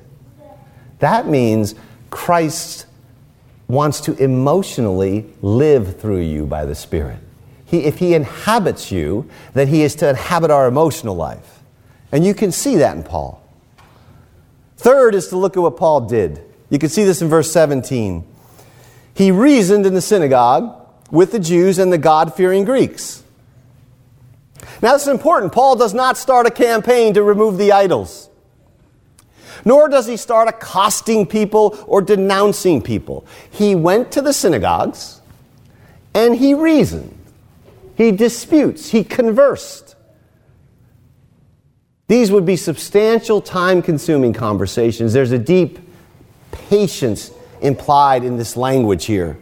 That 1.00 1.26
means 1.26 1.74
Christ 2.10 2.86
wants 3.66 4.00
to 4.02 4.14
emotionally 4.22 5.26
live 5.42 6.00
through 6.00 6.20
you 6.20 6.46
by 6.46 6.64
the 6.64 6.74
Spirit. 6.74 7.18
He, 7.64 7.84
if 7.84 7.98
He 7.98 8.14
inhabits 8.14 8.92
you, 8.92 9.28
then 9.54 9.68
He 9.68 9.82
is 9.82 9.96
to 9.96 10.10
inhabit 10.10 10.50
our 10.50 10.68
emotional 10.68 11.16
life. 11.16 11.60
And 12.12 12.24
you 12.24 12.34
can 12.34 12.52
see 12.52 12.76
that 12.76 12.96
in 12.96 13.02
Paul. 13.02 13.42
Third 14.76 15.14
is 15.14 15.28
to 15.28 15.36
look 15.36 15.56
at 15.56 15.60
what 15.60 15.76
Paul 15.76 16.02
did. 16.02 16.40
You 16.70 16.78
can 16.78 16.88
see 16.88 17.04
this 17.04 17.20
in 17.20 17.28
verse 17.28 17.50
17. 17.50 18.24
He 19.14 19.30
reasoned 19.30 19.86
in 19.86 19.94
the 19.94 20.00
synagogue 20.00 20.86
with 21.10 21.32
the 21.32 21.38
Jews 21.38 21.78
and 21.78 21.92
the 21.92 21.98
God 21.98 22.34
fearing 22.34 22.64
Greeks. 22.64 23.23
Now, 24.84 24.92
this 24.92 25.04
is 25.04 25.08
important. 25.08 25.50
Paul 25.50 25.76
does 25.76 25.94
not 25.94 26.18
start 26.18 26.46
a 26.46 26.50
campaign 26.50 27.14
to 27.14 27.22
remove 27.22 27.56
the 27.56 27.72
idols, 27.72 28.28
nor 29.64 29.88
does 29.88 30.06
he 30.06 30.18
start 30.18 30.46
accosting 30.46 31.24
people 31.24 31.82
or 31.86 32.02
denouncing 32.02 32.82
people. 32.82 33.24
He 33.50 33.74
went 33.74 34.12
to 34.12 34.20
the 34.20 34.34
synagogues 34.34 35.22
and 36.12 36.36
he 36.36 36.52
reasoned, 36.52 37.18
he 37.96 38.12
disputes, 38.12 38.90
he 38.90 39.04
conversed. 39.04 39.96
These 42.06 42.30
would 42.30 42.44
be 42.44 42.56
substantial, 42.56 43.40
time 43.40 43.80
consuming 43.80 44.34
conversations. 44.34 45.14
There's 45.14 45.32
a 45.32 45.38
deep 45.38 45.78
patience 46.52 47.30
implied 47.62 48.22
in 48.22 48.36
this 48.36 48.54
language 48.54 49.06
here. 49.06 49.38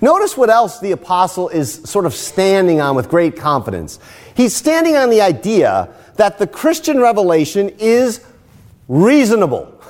Notice 0.00 0.36
what 0.36 0.48
else 0.48 0.80
the 0.80 0.92
apostle 0.92 1.48
is 1.48 1.74
sort 1.84 2.06
of 2.06 2.14
standing 2.14 2.80
on 2.80 2.96
with 2.96 3.08
great 3.08 3.36
confidence. 3.36 3.98
He's 4.34 4.56
standing 4.56 4.96
on 4.96 5.10
the 5.10 5.20
idea 5.20 5.90
that 6.16 6.38
the 6.38 6.46
Christian 6.46 7.00
revelation 7.00 7.70
is 7.78 8.24
reasonable. 8.88 9.76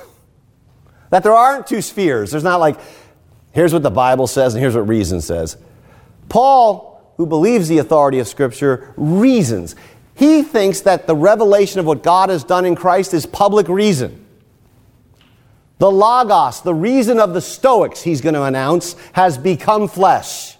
That 1.09 1.23
there 1.23 1.33
aren't 1.33 1.67
two 1.67 1.81
spheres. 1.81 2.31
There's 2.31 2.45
not 2.45 2.61
like, 2.61 2.79
here's 3.51 3.73
what 3.73 3.83
the 3.83 3.91
Bible 3.91 4.27
says 4.27 4.53
and 4.53 4.61
here's 4.61 4.77
what 4.77 4.87
reason 4.87 5.19
says. 5.19 5.57
Paul, 6.29 7.13
who 7.17 7.25
believes 7.25 7.67
the 7.67 7.79
authority 7.79 8.19
of 8.19 8.29
Scripture, 8.29 8.93
reasons. 8.95 9.75
He 10.15 10.41
thinks 10.41 10.79
that 10.81 11.07
the 11.07 11.15
revelation 11.17 11.81
of 11.81 11.85
what 11.85 12.01
God 12.01 12.29
has 12.29 12.45
done 12.45 12.63
in 12.63 12.75
Christ 12.75 13.13
is 13.13 13.25
public 13.25 13.67
reason. 13.67 14.20
The 15.81 15.91
Logos, 15.91 16.61
the 16.61 16.75
reason 16.75 17.19
of 17.19 17.33
the 17.33 17.41
Stoics, 17.41 18.03
he's 18.03 18.21
going 18.21 18.35
to 18.35 18.43
announce, 18.43 18.95
has 19.13 19.35
become 19.35 19.87
flesh. 19.87 20.55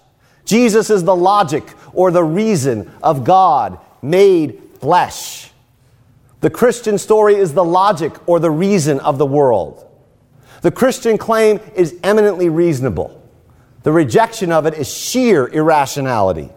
Jesus 0.45 0.89
is 0.89 1.03
the 1.03 1.15
logic 1.15 1.63
or 1.93 2.09
the 2.09 2.23
reason 2.23 2.91
of 3.03 3.23
God 3.23 3.77
made 4.01 4.59
flesh. 4.79 5.51
The 6.39 6.49
Christian 6.49 6.97
story 6.97 7.35
is 7.35 7.53
the 7.53 7.63
logic 7.63 8.15
or 8.27 8.39
the 8.39 8.49
reason 8.49 8.99
of 9.01 9.19
the 9.19 9.25
world. 9.27 9.87
The 10.63 10.71
Christian 10.71 11.19
claim 11.19 11.59
is 11.75 11.99
eminently 12.01 12.49
reasonable. 12.49 13.23
The 13.83 13.91
rejection 13.91 14.51
of 14.51 14.65
it 14.65 14.73
is 14.73 14.91
sheer 14.91 15.45
irrationality. 15.45 16.49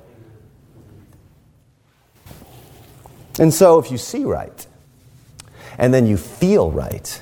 And 3.38 3.52
so, 3.52 3.78
if 3.78 3.90
you 3.90 3.98
see 3.98 4.24
right, 4.24 4.66
and 5.76 5.92
then 5.92 6.06
you 6.06 6.16
feel 6.16 6.70
right, 6.70 7.20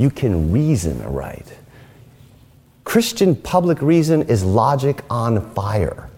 you 0.00 0.08
can 0.08 0.50
reason 0.50 1.02
right. 1.12 1.44
Christian 2.84 3.36
public 3.36 3.82
reason 3.82 4.22
is 4.22 4.42
logic 4.42 5.02
on 5.10 5.50
fire. 5.50 6.08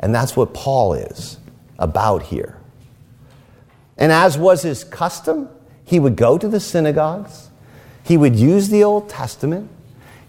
And 0.00 0.14
that's 0.14 0.34
what 0.34 0.54
Paul 0.54 0.94
is 0.94 1.36
about 1.78 2.22
here. 2.22 2.56
And 3.98 4.10
as 4.10 4.38
was 4.38 4.62
his 4.62 4.82
custom, 4.82 5.50
he 5.84 6.00
would 6.00 6.16
go 6.16 6.38
to 6.38 6.48
the 6.48 6.58
synagogues, 6.58 7.50
he 8.02 8.16
would 8.16 8.34
use 8.34 8.70
the 8.70 8.82
Old 8.82 9.10
Testament, 9.10 9.68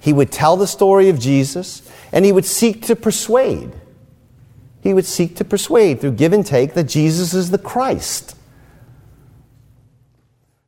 he 0.01 0.11
would 0.11 0.29
tell 0.29 0.57
the 0.57 0.67
story 0.67 1.07
of 1.07 1.17
Jesus, 1.17 1.89
and 2.11 2.25
he 2.25 2.33
would 2.33 2.45
seek 2.45 2.85
to 2.87 2.97
persuade. 2.97 3.71
He 4.81 4.93
would 4.93 5.05
seek 5.05 5.37
to 5.37 5.45
persuade 5.45 6.01
through 6.01 6.11
give 6.11 6.33
and 6.33 6.45
take 6.45 6.73
that 6.73 6.83
Jesus 6.83 7.33
is 7.33 7.49
the 7.49 7.57
Christ. 7.57 8.35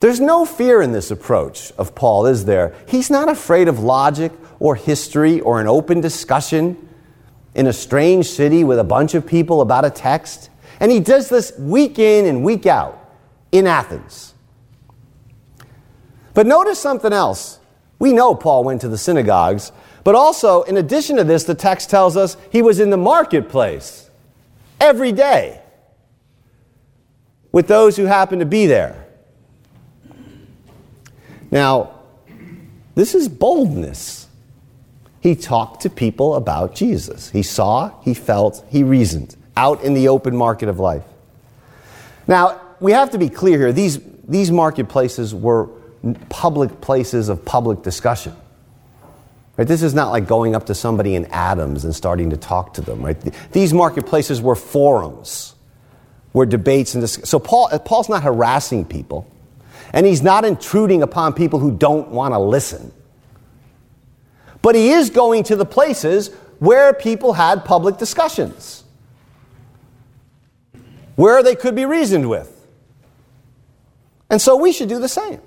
There's 0.01 0.19
no 0.19 0.45
fear 0.45 0.81
in 0.81 0.93
this 0.93 1.11
approach 1.11 1.71
of 1.77 1.93
Paul, 1.93 2.25
is 2.25 2.45
there? 2.45 2.75
He's 2.87 3.11
not 3.11 3.29
afraid 3.29 3.67
of 3.67 3.79
logic 3.79 4.31
or 4.59 4.75
history 4.75 5.39
or 5.39 5.61
an 5.61 5.67
open 5.67 6.01
discussion 6.01 6.89
in 7.53 7.67
a 7.67 7.73
strange 7.73 8.25
city 8.25 8.63
with 8.63 8.79
a 8.79 8.83
bunch 8.83 9.13
of 9.13 9.27
people 9.27 9.61
about 9.61 9.85
a 9.85 9.91
text. 9.91 10.49
And 10.79 10.91
he 10.91 10.99
does 10.99 11.29
this 11.29 11.55
week 11.59 11.99
in 11.99 12.25
and 12.25 12.43
week 12.43 12.65
out 12.65 12.97
in 13.51 13.67
Athens. 13.67 14.33
But 16.33 16.47
notice 16.47 16.79
something 16.79 17.13
else. 17.13 17.59
We 17.99 18.11
know 18.11 18.33
Paul 18.33 18.63
went 18.63 18.81
to 18.81 18.89
the 18.89 18.97
synagogues, 18.97 19.71
but 20.03 20.15
also, 20.15 20.63
in 20.63 20.77
addition 20.77 21.17
to 21.17 21.23
this, 21.23 21.43
the 21.43 21.53
text 21.53 21.91
tells 21.91 22.17
us 22.17 22.37
he 22.51 22.63
was 22.63 22.79
in 22.79 22.89
the 22.89 22.97
marketplace 22.97 24.09
every 24.79 25.11
day 25.11 25.61
with 27.51 27.67
those 27.67 27.97
who 27.97 28.05
happened 28.05 28.39
to 28.39 28.47
be 28.47 28.65
there. 28.65 29.00
Now, 31.51 31.99
this 32.95 33.13
is 33.13 33.27
boldness. 33.27 34.27
He 35.19 35.35
talked 35.35 35.81
to 35.81 35.89
people 35.89 36.35
about 36.35 36.73
Jesus. 36.73 37.29
He 37.29 37.43
saw, 37.43 37.91
he 38.01 38.13
felt, 38.13 38.65
he 38.69 38.83
reasoned 38.83 39.35
out 39.55 39.83
in 39.83 39.93
the 39.93 40.07
open 40.07 40.35
market 40.35 40.69
of 40.69 40.79
life. 40.79 41.03
Now, 42.27 42.59
we 42.79 42.93
have 42.93 43.11
to 43.11 43.17
be 43.17 43.29
clear 43.29 43.59
here. 43.59 43.73
These, 43.73 43.99
these 44.27 44.49
marketplaces 44.49 45.35
were 45.35 45.69
public 46.29 46.81
places 46.81 47.29
of 47.29 47.45
public 47.45 47.83
discussion. 47.83 48.35
Right? 49.57 49.67
This 49.67 49.83
is 49.83 49.93
not 49.93 50.09
like 50.09 50.27
going 50.27 50.55
up 50.55 50.65
to 50.67 50.75
somebody 50.75 51.13
in 51.15 51.25
Adams 51.25 51.85
and 51.85 51.93
starting 51.93 52.31
to 52.31 52.37
talk 52.37 52.73
to 52.75 52.81
them. 52.81 53.03
Right? 53.03 53.17
These 53.51 53.73
marketplaces 53.73 54.41
were 54.41 54.55
forums 54.55 55.53
where 56.31 56.45
debates 56.45 56.95
and 56.95 57.03
dis- 57.03 57.19
so 57.25 57.37
Paul, 57.39 57.69
Paul's 57.79 58.09
not 58.09 58.23
harassing 58.23 58.85
people. 58.85 59.30
And 59.93 60.05
he's 60.05 60.21
not 60.21 60.45
intruding 60.45 61.01
upon 61.01 61.33
people 61.33 61.59
who 61.59 61.71
don't 61.71 62.09
want 62.09 62.33
to 62.33 62.39
listen. 62.39 62.91
But 64.61 64.75
he 64.75 64.89
is 64.89 65.09
going 65.09 65.43
to 65.45 65.55
the 65.55 65.65
places 65.65 66.29
where 66.59 66.93
people 66.93 67.33
had 67.33 67.65
public 67.65 67.97
discussions, 67.97 68.83
where 71.15 71.41
they 71.41 71.55
could 71.55 71.75
be 71.75 71.85
reasoned 71.85 72.29
with. 72.29 72.57
And 74.29 74.41
so 74.41 74.55
we 74.55 74.71
should 74.71 74.87
do 74.87 74.99
the 74.99 75.09
same. 75.09 75.41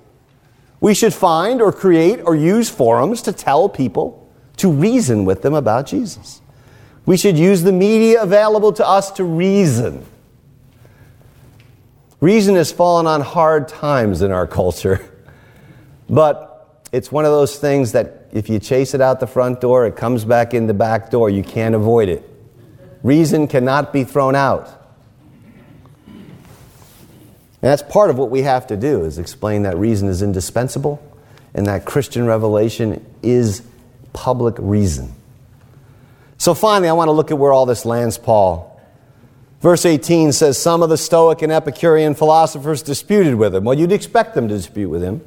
We 0.81 0.93
should 0.93 1.13
find 1.13 1.61
or 1.61 1.71
create 1.71 2.19
or 2.23 2.35
use 2.35 2.69
forums 2.69 3.21
to 3.23 3.31
tell 3.31 3.69
people, 3.69 4.29
to 4.57 4.69
reason 4.69 5.25
with 5.25 5.41
them 5.41 5.53
about 5.53 5.87
Jesus. 5.87 6.41
We 7.05 7.17
should 7.17 7.37
use 7.37 7.63
the 7.63 7.71
media 7.71 8.21
available 8.21 8.73
to 8.73 8.87
us 8.87 9.11
to 9.11 9.23
reason. 9.23 10.05
Reason 12.21 12.55
has 12.55 12.71
fallen 12.71 13.07
on 13.07 13.21
hard 13.21 13.67
times 13.67 14.21
in 14.21 14.31
our 14.31 14.47
culture, 14.47 14.99
but 16.09 16.85
it's 16.91 17.11
one 17.11 17.25
of 17.25 17.31
those 17.31 17.57
things 17.57 17.91
that 17.91 18.27
if 18.31 18.49
you 18.49 18.59
chase 18.59 18.93
it 18.93 19.01
out 19.01 19.19
the 19.19 19.27
front 19.27 19.61
door, 19.61 19.85
it 19.85 19.95
comes 19.95 20.25
back 20.25 20.53
in 20.53 20.67
the 20.67 20.73
back 20.73 21.09
door. 21.09 21.29
You 21.29 21.43
can't 21.43 21.75
avoid 21.75 22.09
it. 22.09 22.29
Reason 23.03 23.47
cannot 23.47 23.93
be 23.93 24.03
thrown 24.03 24.35
out. 24.35 24.67
And 26.07 27.71
that's 27.71 27.81
part 27.81 28.09
of 28.09 28.17
what 28.17 28.29
we 28.29 28.43
have 28.43 28.67
to 28.67 28.77
do 28.77 29.05
is 29.05 29.17
explain 29.17 29.63
that 29.63 29.77
reason 29.77 30.07
is 30.07 30.21
indispensable 30.21 31.01
and 31.53 31.65
that 31.65 31.85
Christian 31.85 32.25
revelation 32.25 33.05
is 33.23 33.63
public 34.13 34.55
reason. 34.59 35.13
So 36.37 36.53
finally, 36.53 36.89
I 36.89 36.93
want 36.93 37.07
to 37.07 37.13
look 37.13 37.31
at 37.31 37.37
where 37.37 37.53
all 37.53 37.65
this 37.65 37.85
lands 37.85 38.17
Paul. 38.17 38.74
Verse 39.65 39.83
18 39.83 40.31
says, 40.31 40.61
Some 40.61 40.83
of 40.83 40.89
the 40.89 40.95
Stoic 40.95 41.41
and 41.41 41.51
Epicurean 41.51 42.13
philosophers 42.13 42.83
disputed 42.83 43.33
with 43.33 43.55
him. 43.55 43.63
Well, 43.63 43.75
you'd 43.75 43.91
expect 43.91 44.35
them 44.35 44.47
to 44.47 44.55
dispute 44.55 44.89
with 44.89 45.01
him. 45.01 45.21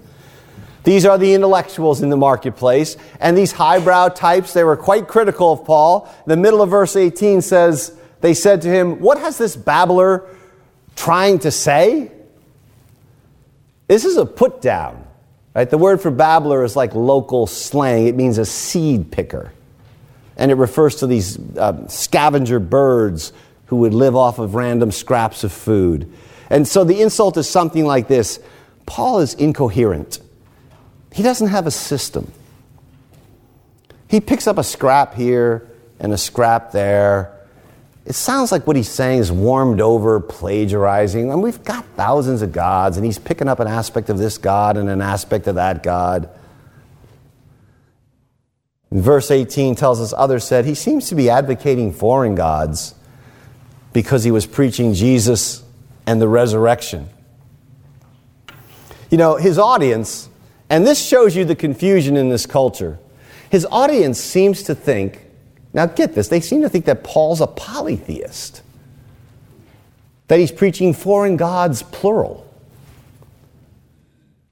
These 0.84 1.04
are 1.04 1.18
the 1.18 1.34
intellectuals 1.34 2.02
in 2.02 2.08
the 2.08 2.16
marketplace. 2.16 2.96
And 3.18 3.36
these 3.36 3.50
highbrow 3.50 4.10
types, 4.10 4.52
they 4.52 4.62
were 4.62 4.76
quite 4.76 5.08
critical 5.08 5.54
of 5.54 5.64
Paul. 5.64 6.08
The 6.28 6.36
middle 6.36 6.62
of 6.62 6.70
verse 6.70 6.94
18 6.94 7.42
says, 7.42 7.98
They 8.20 8.32
said 8.32 8.62
to 8.62 8.68
him, 8.68 9.00
What 9.00 9.18
has 9.18 9.38
this 9.38 9.56
babbler 9.56 10.24
trying 10.94 11.40
to 11.40 11.50
say? 11.50 12.12
This 13.88 14.04
is 14.04 14.16
a 14.18 14.24
put 14.24 14.62
down. 14.62 15.04
Right? 15.52 15.68
The 15.68 15.78
word 15.78 16.00
for 16.00 16.12
babbler 16.12 16.62
is 16.62 16.76
like 16.76 16.94
local 16.94 17.48
slang, 17.48 18.06
it 18.06 18.14
means 18.14 18.38
a 18.38 18.46
seed 18.46 19.10
picker. 19.10 19.52
And 20.36 20.52
it 20.52 20.54
refers 20.54 20.94
to 21.00 21.08
these 21.08 21.36
uh, 21.56 21.88
scavenger 21.88 22.60
birds 22.60 23.32
who 23.68 23.76
would 23.76 23.94
live 23.94 24.16
off 24.16 24.38
of 24.38 24.54
random 24.54 24.90
scraps 24.90 25.44
of 25.44 25.52
food. 25.52 26.12
And 26.50 26.66
so 26.66 26.84
the 26.84 27.00
insult 27.00 27.36
is 27.36 27.48
something 27.48 27.86
like 27.86 28.08
this 28.08 28.40
Paul 28.86 29.20
is 29.20 29.34
incoherent, 29.34 30.18
he 31.12 31.22
doesn't 31.22 31.48
have 31.48 31.66
a 31.66 31.70
system. 31.70 32.32
He 34.08 34.20
picks 34.20 34.46
up 34.46 34.56
a 34.56 34.64
scrap 34.64 35.14
here 35.14 35.68
and 36.00 36.12
a 36.14 36.18
scrap 36.18 36.72
there. 36.72 37.34
It 38.06 38.14
sounds 38.14 38.50
like 38.50 38.66
what 38.66 38.74
he's 38.74 38.88
saying 38.88 39.18
is 39.18 39.30
warmed 39.30 39.82
over, 39.82 40.18
plagiarizing. 40.18 41.30
And 41.30 41.42
we've 41.42 41.62
got 41.62 41.84
thousands 41.94 42.40
of 42.40 42.52
gods, 42.52 42.96
and 42.96 43.04
he's 43.04 43.18
picking 43.18 43.48
up 43.48 43.60
an 43.60 43.68
aspect 43.68 44.08
of 44.08 44.16
this 44.16 44.38
God 44.38 44.78
and 44.78 44.88
an 44.88 45.02
aspect 45.02 45.46
of 45.46 45.56
that 45.56 45.82
God. 45.82 46.30
Verse 48.90 49.30
18 49.30 49.74
tells 49.74 50.00
us 50.00 50.14
others 50.16 50.44
said 50.44 50.64
he 50.64 50.74
seems 50.74 51.10
to 51.10 51.14
be 51.14 51.28
advocating 51.28 51.92
foreign 51.92 52.34
gods 52.34 52.94
because 53.98 54.22
he 54.22 54.30
was 54.30 54.46
preaching 54.46 54.94
Jesus 54.94 55.64
and 56.06 56.22
the 56.22 56.28
resurrection. 56.28 57.08
You 59.10 59.18
know, 59.18 59.34
his 59.34 59.58
audience, 59.58 60.28
and 60.70 60.86
this 60.86 61.04
shows 61.04 61.34
you 61.34 61.44
the 61.44 61.56
confusion 61.56 62.16
in 62.16 62.28
this 62.28 62.46
culture, 62.46 63.00
his 63.50 63.66
audience 63.72 64.20
seems 64.20 64.62
to 64.62 64.74
think, 64.76 65.26
now 65.72 65.86
get 65.86 66.14
this, 66.14 66.28
they 66.28 66.38
seem 66.38 66.62
to 66.62 66.68
think 66.68 66.84
that 66.84 67.02
Paul's 67.02 67.40
a 67.40 67.48
polytheist, 67.48 68.62
that 70.28 70.38
he's 70.38 70.52
preaching 70.52 70.94
foreign 70.94 71.36
gods, 71.36 71.82
plural. 71.82 72.48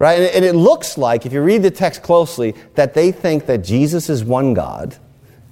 Right? 0.00 0.28
And 0.34 0.44
it 0.44 0.56
looks 0.56 0.98
like, 0.98 1.24
if 1.24 1.32
you 1.32 1.40
read 1.40 1.62
the 1.62 1.70
text 1.70 2.02
closely, 2.02 2.56
that 2.74 2.94
they 2.94 3.12
think 3.12 3.46
that 3.46 3.58
Jesus 3.58 4.10
is 4.10 4.24
one 4.24 4.54
God 4.54 4.96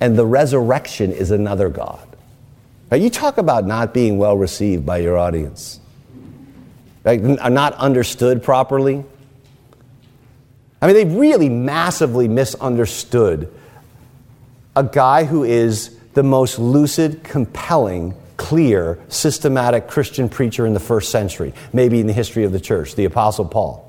and 0.01 0.19
the 0.19 0.27
resurrection 0.27 1.13
is 1.13 1.31
another 1.31 1.69
God. 1.69 2.14
You 2.93 3.11
talk 3.11 3.39
about 3.39 3.67
not 3.67 3.93
being 3.93 4.19
well 4.19 4.37
received 4.37 4.87
by 4.87 4.99
your 4.99 5.19
audience, 5.19 5.81
right? 7.03 7.21
Uh, 7.21 7.49
not 7.49 7.75
understood 7.75 8.43
properly. 8.43 9.05
I 10.81 10.87
mean, 10.87 10.95
they've 10.95 11.15
really 11.15 11.49
massively 11.49 12.29
misunderstood 12.29 13.53
a 14.77 14.85
guy 14.85 15.25
who 15.25 15.45
is 15.45 15.97
the 16.15 16.23
most 16.23 16.59
lucid, 16.59 17.25
compelling, 17.25 18.15
clear, 18.37 18.99
systematic 19.09 19.89
Christian 19.89 20.29
preacher 20.29 20.67
in 20.67 20.75
the 20.75 20.81
first 20.81 21.11
century, 21.11 21.53
maybe 21.73 22.01
in 22.01 22.07
the 22.07 22.13
history 22.13 22.45
of 22.45 22.53
the 22.53 22.61
church, 22.61 22.95
the 22.95 23.05
Apostle 23.05 23.47
Paul. 23.47 23.81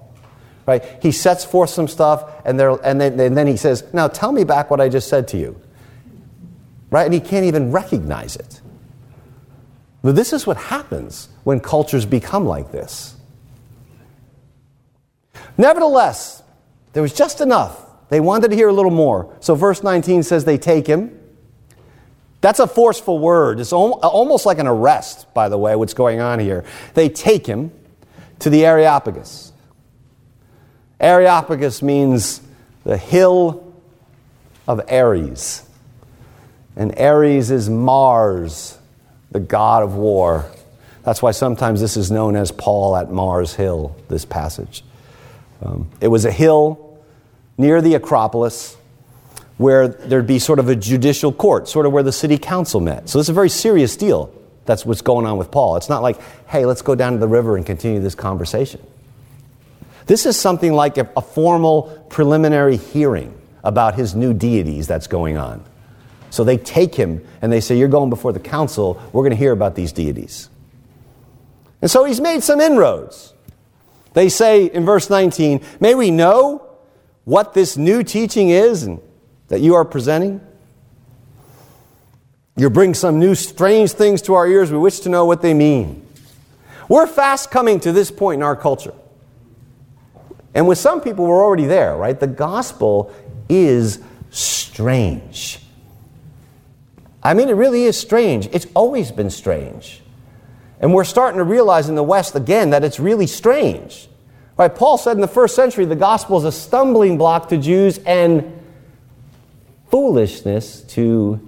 Right? 0.65 0.83
He 1.01 1.11
sets 1.11 1.45
forth 1.45 1.69
some 1.69 1.87
stuff, 1.87 2.23
and, 2.43 2.59
and, 2.59 2.99
then, 2.99 3.19
and 3.19 3.37
then 3.37 3.45
he 3.45 3.57
says, 3.57 3.83
Now 3.93 4.07
tell 4.07 4.31
me 4.31 4.43
back 4.43 4.71
what 4.71 4.81
I 4.81 4.89
just 4.89 5.09
said 5.09 5.27
to 5.29 5.37
you. 5.37 5.59
Right? 6.89 7.03
And 7.03 7.13
he 7.13 7.19
can't 7.19 7.45
even 7.45 7.71
recognize 7.71 8.35
it. 8.35 8.61
But 10.05 10.15
this 10.15 10.33
is 10.33 10.45
what 10.45 10.57
happens 10.57 11.29
when 11.45 11.59
cultures 11.59 12.05
become 12.05 12.45
like 12.45 12.71
this. 12.71 13.15
Nevertheless, 15.57 16.43
there 16.93 17.01
was 17.01 17.11
just 17.11 17.41
enough. 17.41 17.83
They 18.09 18.19
wanted 18.19 18.49
to 18.51 18.55
hear 18.55 18.67
a 18.67 18.71
little 18.71 18.91
more. 18.91 19.35
So, 19.39 19.55
verse 19.55 19.81
19 19.81 20.21
says 20.21 20.45
they 20.45 20.59
take 20.59 20.85
him. 20.85 21.19
That's 22.39 22.59
a 22.59 22.67
forceful 22.67 23.17
word. 23.17 23.59
It's 23.59 23.73
almost 23.73 24.45
like 24.45 24.59
an 24.59 24.67
arrest, 24.67 25.33
by 25.33 25.49
the 25.49 25.57
way, 25.57 25.75
what's 25.75 25.95
going 25.95 26.19
on 26.21 26.37
here. 26.37 26.65
They 26.93 27.09
take 27.09 27.47
him 27.47 27.71
to 28.37 28.51
the 28.51 28.63
Areopagus. 28.63 29.53
Areopagus 30.99 31.81
means 31.81 32.41
the 32.83 32.97
hill 32.97 33.73
of 34.67 34.81
Ares. 34.87 35.67
And 36.75 36.95
Ares 36.99 37.49
is 37.49 37.71
Mars, 37.71 38.77
the 39.35 39.39
god 39.41 39.83
of 39.83 39.95
war. 39.95 40.49
That's 41.03 41.21
why 41.21 41.31
sometimes 41.31 41.81
this 41.81 41.97
is 41.97 42.09
known 42.09 42.37
as 42.37 42.53
Paul 42.53 42.95
at 42.95 43.11
Mars 43.11 43.53
Hill, 43.53 43.93
this 44.07 44.23
passage. 44.23 44.81
Um, 45.61 45.89
it 45.99 46.07
was 46.07 46.23
a 46.23 46.31
hill 46.31 46.97
near 47.57 47.81
the 47.81 47.95
Acropolis 47.95 48.77
where 49.57 49.89
there'd 49.89 50.25
be 50.25 50.39
sort 50.39 50.57
of 50.57 50.69
a 50.69 50.75
judicial 50.75 51.33
court, 51.33 51.67
sort 51.67 51.85
of 51.85 51.91
where 51.91 52.01
the 52.01 52.13
city 52.13 52.37
council 52.37 52.79
met. 52.79 53.09
So 53.09 53.19
is 53.19 53.27
a 53.27 53.33
very 53.33 53.49
serious 53.49 53.97
deal. 53.97 54.33
That's 54.63 54.85
what's 54.85 55.01
going 55.01 55.25
on 55.25 55.37
with 55.37 55.51
Paul. 55.51 55.75
It's 55.75 55.89
not 55.89 56.01
like, 56.01 56.17
hey, 56.47 56.65
let's 56.65 56.81
go 56.81 56.95
down 56.95 57.11
to 57.11 57.19
the 57.19 57.27
river 57.27 57.57
and 57.57 57.65
continue 57.65 57.99
this 57.99 58.15
conversation. 58.15 58.81
This 60.05 60.25
is 60.25 60.39
something 60.39 60.71
like 60.71 60.97
a 60.97 61.21
formal 61.21 62.05
preliminary 62.09 62.77
hearing 62.77 63.37
about 63.65 63.95
his 63.95 64.15
new 64.15 64.33
deities 64.33 64.87
that's 64.87 65.07
going 65.07 65.35
on. 65.35 65.61
So 66.35 66.43
they 66.43 66.57
take 66.57 66.93
him 66.95 67.25
and 67.41 67.49
they 67.49 67.61
say, 67.61 67.77
You're 67.77 67.87
going 67.87 68.09
before 68.09 68.33
the 68.33 68.41
council. 68.41 69.01
We're 69.13 69.21
going 69.21 69.31
to 69.31 69.37
hear 69.37 69.53
about 69.53 69.75
these 69.75 69.93
deities. 69.93 70.49
And 71.81 71.89
so 71.89 72.03
he's 72.03 72.19
made 72.19 72.43
some 72.43 72.59
inroads. 72.59 73.33
They 74.13 74.27
say 74.27 74.65
in 74.65 74.85
verse 74.85 75.09
19, 75.09 75.61
May 75.79 75.95
we 75.95 76.11
know 76.11 76.67
what 77.23 77.53
this 77.53 77.77
new 77.77 78.03
teaching 78.03 78.49
is 78.49 78.83
and 78.83 78.99
that 79.47 79.61
you 79.61 79.75
are 79.75 79.85
presenting? 79.85 80.41
You 82.57 82.69
bring 82.69 82.95
some 82.95 83.17
new 83.17 83.33
strange 83.33 83.93
things 83.93 84.21
to 84.23 84.33
our 84.33 84.45
ears. 84.45 84.73
We 84.73 84.77
wish 84.77 84.99
to 85.01 85.09
know 85.09 85.23
what 85.23 85.41
they 85.41 85.53
mean. 85.53 86.05
We're 86.89 87.07
fast 87.07 87.49
coming 87.49 87.79
to 87.79 87.93
this 87.93 88.11
point 88.11 88.39
in 88.39 88.43
our 88.43 88.57
culture. 88.57 88.93
And 90.53 90.67
with 90.67 90.79
some 90.79 90.99
people, 90.99 91.25
we're 91.25 91.43
already 91.43 91.65
there, 91.65 91.95
right? 91.95 92.19
The 92.19 92.27
gospel 92.27 93.13
is 93.47 93.99
strange. 94.31 95.61
I 97.25 97.33
mean, 97.33 97.49
it 97.49 97.53
really 97.53 97.85
is 97.85 97.97
strange. 97.97 98.47
It's 98.51 98.67
always 98.75 99.11
been 99.11 99.31
strange. 99.31 100.01
And 100.79 100.93
we're 100.93 101.05
starting 101.05 101.39
to 101.39 101.43
realize 101.43 101.89
in 101.89 101.95
the 101.95 102.03
West 102.03 102.35
again 102.35 102.69
that 102.69 102.83
it's 102.83 102.99
really 102.99 103.25
strange. 103.25 104.07
Right? 104.57 104.73
Paul 104.73 104.99
said 104.99 105.17
in 105.17 105.21
the 105.21 105.27
first 105.27 105.55
century 105.55 105.85
the 105.85 105.95
gospel 105.95 106.37
is 106.37 106.43
a 106.43 106.51
stumbling 106.51 107.17
block 107.17 107.49
to 107.49 107.57
Jews 107.57 107.97
and 108.05 108.61
foolishness 109.89 110.81
to 110.81 111.39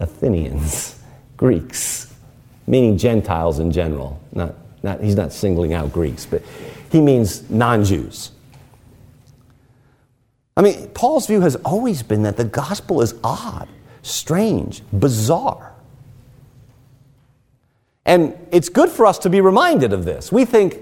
Athenians, 0.00 1.00
Greeks, 1.38 2.12
meaning 2.66 2.98
Gentiles 2.98 3.60
in 3.60 3.72
general. 3.72 4.20
Not, 4.32 4.54
not, 4.82 5.00
he's 5.00 5.16
not 5.16 5.32
singling 5.32 5.72
out 5.72 5.94
Greeks, 5.94 6.26
but 6.26 6.42
he 6.92 7.00
means 7.00 7.48
non 7.48 7.84
Jews. 7.84 8.32
I 10.58 10.60
mean, 10.60 10.88
Paul's 10.88 11.26
view 11.26 11.40
has 11.40 11.56
always 11.56 12.02
been 12.02 12.24
that 12.24 12.36
the 12.36 12.44
gospel 12.44 13.00
is 13.00 13.14
odd, 13.24 13.68
strange, 14.08 14.82
bizarre. 14.92 15.72
And 18.04 18.36
it's 18.50 18.68
good 18.68 18.88
for 18.88 19.06
us 19.06 19.18
to 19.18 19.30
be 19.30 19.40
reminded 19.40 19.92
of 19.92 20.04
this. 20.04 20.32
We 20.32 20.44
think, 20.44 20.78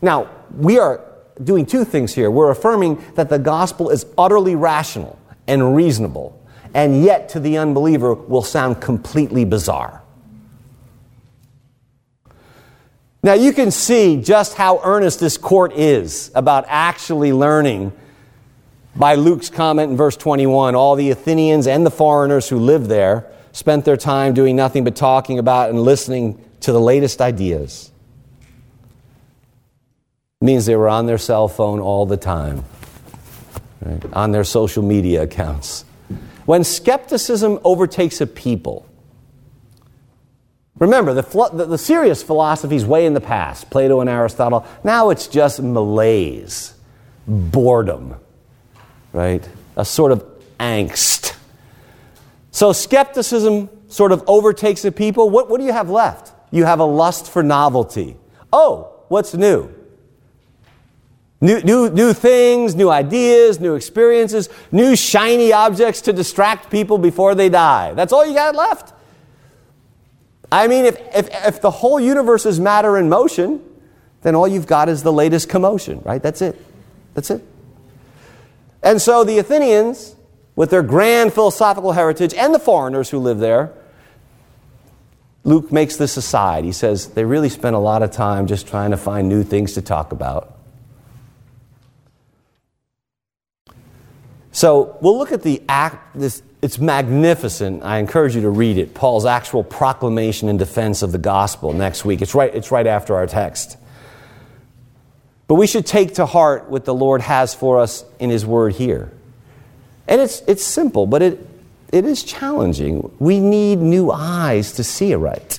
now, 0.00 0.30
we 0.56 0.78
are 0.78 1.04
doing 1.42 1.66
two 1.66 1.84
things 1.84 2.14
here. 2.14 2.30
We're 2.30 2.50
affirming 2.50 3.02
that 3.14 3.28
the 3.28 3.38
gospel 3.38 3.90
is 3.90 4.06
utterly 4.16 4.54
rational 4.54 5.18
and 5.46 5.74
reasonable, 5.74 6.40
and 6.74 7.02
yet 7.02 7.28
to 7.30 7.40
the 7.40 7.58
unbeliever 7.58 8.14
will 8.14 8.42
sound 8.42 8.80
completely 8.80 9.44
bizarre. 9.44 10.02
Now, 13.22 13.34
you 13.34 13.52
can 13.52 13.72
see 13.72 14.22
just 14.22 14.54
how 14.54 14.80
earnest 14.84 15.18
this 15.18 15.36
court 15.36 15.72
is 15.72 16.30
about 16.34 16.64
actually 16.68 17.32
learning 17.32 17.92
by 18.98 19.14
Luke's 19.14 19.48
comment 19.48 19.92
in 19.92 19.96
verse 19.96 20.16
21 20.16 20.74
all 20.74 20.96
the 20.96 21.10
Athenians 21.10 21.66
and 21.66 21.86
the 21.86 21.90
foreigners 21.90 22.48
who 22.48 22.58
lived 22.58 22.86
there 22.86 23.26
spent 23.52 23.84
their 23.84 23.96
time 23.96 24.34
doing 24.34 24.56
nothing 24.56 24.84
but 24.84 24.96
talking 24.96 25.38
about 25.38 25.70
and 25.70 25.80
listening 25.80 26.44
to 26.60 26.72
the 26.72 26.80
latest 26.80 27.20
ideas. 27.20 27.92
It 30.40 30.44
means 30.44 30.66
they 30.66 30.76
were 30.76 30.88
on 30.88 31.06
their 31.06 31.18
cell 31.18 31.48
phone 31.48 31.80
all 31.80 32.06
the 32.06 32.16
time 32.16 32.64
right, 33.80 34.04
on 34.12 34.32
their 34.32 34.44
social 34.44 34.82
media 34.82 35.22
accounts. 35.22 35.84
When 36.44 36.64
skepticism 36.64 37.60
overtakes 37.62 38.20
a 38.20 38.26
people, 38.26 38.86
remember 40.78 41.14
the, 41.14 41.50
the, 41.52 41.66
the 41.66 41.78
serious 41.78 42.22
philosophies 42.22 42.84
way 42.84 43.06
in 43.06 43.14
the 43.14 43.20
past, 43.20 43.70
Plato 43.70 44.00
and 44.00 44.10
Aristotle, 44.10 44.66
now 44.82 45.10
it's 45.10 45.26
just 45.26 45.60
malaise, 45.60 46.74
boredom, 47.26 48.16
right? 49.12 49.46
A 49.76 49.84
sort 49.84 50.12
of 50.12 50.24
angst. 50.58 51.36
So 52.50 52.72
skepticism 52.72 53.68
sort 53.88 54.12
of 54.12 54.24
overtakes 54.26 54.82
the 54.82 54.92
people. 54.92 55.30
What, 55.30 55.48
what 55.48 55.58
do 55.60 55.66
you 55.66 55.72
have 55.72 55.90
left? 55.90 56.32
You 56.50 56.64
have 56.64 56.80
a 56.80 56.84
lust 56.84 57.30
for 57.30 57.42
novelty. 57.42 58.16
Oh, 58.52 58.92
what's 59.08 59.34
new? 59.34 59.74
New, 61.40 61.60
new, 61.60 61.88
new 61.90 62.12
things, 62.12 62.74
new 62.74 62.90
ideas, 62.90 63.60
new 63.60 63.74
experiences, 63.74 64.48
new 64.72 64.96
shiny 64.96 65.52
objects 65.52 66.00
to 66.02 66.12
distract 66.12 66.68
people 66.70 66.98
before 66.98 67.34
they 67.34 67.48
die. 67.48 67.94
That's 67.94 68.12
all 68.12 68.26
you 68.26 68.34
got 68.34 68.56
left. 68.56 68.92
I 70.50 70.66
mean, 70.66 70.84
if, 70.86 70.98
if, 71.14 71.28
if 71.46 71.60
the 71.60 71.70
whole 71.70 72.00
universe 72.00 72.44
is 72.44 72.58
matter 72.58 72.96
in 72.98 73.08
motion, 73.08 73.62
then 74.22 74.34
all 74.34 74.48
you've 74.48 74.66
got 74.66 74.88
is 74.88 75.02
the 75.02 75.12
latest 75.12 75.48
commotion, 75.48 76.00
right? 76.04 76.22
That's 76.22 76.42
it. 76.42 76.60
That's 77.14 77.30
it. 77.30 77.44
And 78.82 79.00
so 79.00 79.24
the 79.24 79.38
Athenians, 79.38 80.16
with 80.56 80.70
their 80.70 80.82
grand 80.82 81.32
philosophical 81.32 81.92
heritage, 81.92 82.34
and 82.34 82.54
the 82.54 82.58
foreigners 82.58 83.10
who 83.10 83.18
live 83.18 83.38
there, 83.38 83.72
Luke 85.44 85.72
makes 85.72 85.96
this 85.96 86.16
aside. 86.16 86.64
He 86.64 86.72
says 86.72 87.08
they 87.08 87.24
really 87.24 87.48
spent 87.48 87.74
a 87.74 87.78
lot 87.78 88.02
of 88.02 88.10
time 88.10 88.46
just 88.46 88.66
trying 88.66 88.90
to 88.90 88.96
find 88.96 89.28
new 89.28 89.42
things 89.42 89.74
to 89.74 89.82
talk 89.82 90.12
about. 90.12 90.58
So 94.52 94.98
we'll 95.00 95.16
look 95.16 95.30
at 95.30 95.42
the 95.42 95.62
act, 95.68 96.16
this, 96.18 96.42
it's 96.60 96.78
magnificent. 96.78 97.84
I 97.84 97.98
encourage 97.98 98.34
you 98.34 98.42
to 98.42 98.50
read 98.50 98.76
it. 98.76 98.92
Paul's 98.92 99.24
actual 99.24 99.62
proclamation 99.62 100.48
in 100.48 100.56
defense 100.56 101.02
of 101.02 101.12
the 101.12 101.18
gospel 101.18 101.72
next 101.72 102.04
week. 102.04 102.20
It's 102.20 102.34
right, 102.34 102.52
it's 102.52 102.72
right 102.72 102.86
after 102.86 103.14
our 103.14 103.26
text. 103.28 103.76
But 105.48 105.54
we 105.54 105.66
should 105.66 105.86
take 105.86 106.14
to 106.14 106.26
heart 106.26 106.70
what 106.70 106.84
the 106.84 106.94
Lord 106.94 107.22
has 107.22 107.54
for 107.54 107.80
us 107.80 108.04
in 108.20 108.30
His 108.30 108.46
Word 108.46 108.74
here. 108.74 109.10
And 110.06 110.20
it's, 110.20 110.42
it's 110.46 110.62
simple, 110.62 111.06
but 111.06 111.22
it, 111.22 111.46
it 111.90 112.04
is 112.04 112.22
challenging. 112.22 113.10
We 113.18 113.40
need 113.40 113.78
new 113.78 114.10
eyes 114.12 114.72
to 114.74 114.84
see 114.84 115.10
it 115.10 115.16
right. 115.16 115.58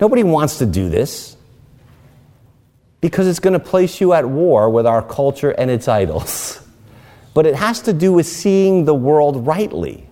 Nobody 0.00 0.22
wants 0.22 0.58
to 0.58 0.66
do 0.66 0.88
this 0.88 1.36
because 3.00 3.26
it's 3.26 3.40
going 3.40 3.52
to 3.52 3.60
place 3.60 4.00
you 4.00 4.12
at 4.12 4.28
war 4.28 4.70
with 4.70 4.86
our 4.86 5.02
culture 5.02 5.50
and 5.50 5.70
its 5.70 5.88
idols. 5.88 6.60
but 7.34 7.44
it 7.44 7.56
has 7.56 7.82
to 7.82 7.92
do 7.92 8.12
with 8.12 8.26
seeing 8.26 8.84
the 8.84 8.94
world 8.94 9.46
rightly. 9.46 10.06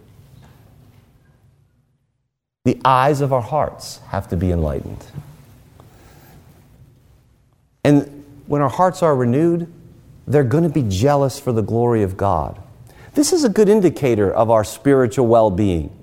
The 2.64 2.80
eyes 2.84 3.20
of 3.20 3.32
our 3.32 3.40
hearts 3.40 3.98
have 4.08 4.28
to 4.28 4.36
be 4.36 4.50
enlightened. 4.50 5.04
And 7.84 8.24
when 8.46 8.62
our 8.62 8.68
hearts 8.68 9.02
are 9.02 9.14
renewed, 9.14 9.72
they're 10.26 10.44
going 10.44 10.64
to 10.64 10.70
be 10.70 10.82
jealous 10.82 11.38
for 11.38 11.52
the 11.52 11.62
glory 11.62 12.02
of 12.02 12.16
God. 12.16 12.60
This 13.14 13.32
is 13.32 13.44
a 13.44 13.48
good 13.48 13.68
indicator 13.68 14.32
of 14.32 14.50
our 14.50 14.64
spiritual 14.64 15.26
well 15.26 15.50
being. 15.50 15.96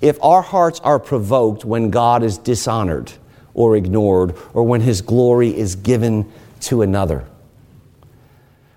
If 0.00 0.22
our 0.22 0.42
hearts 0.42 0.80
are 0.80 0.98
provoked 0.98 1.64
when 1.64 1.90
God 1.90 2.22
is 2.22 2.38
dishonored 2.38 3.12
or 3.54 3.76
ignored, 3.76 4.34
or 4.54 4.62
when 4.62 4.80
his 4.80 5.02
glory 5.02 5.54
is 5.56 5.76
given 5.76 6.30
to 6.60 6.82
another. 6.82 7.24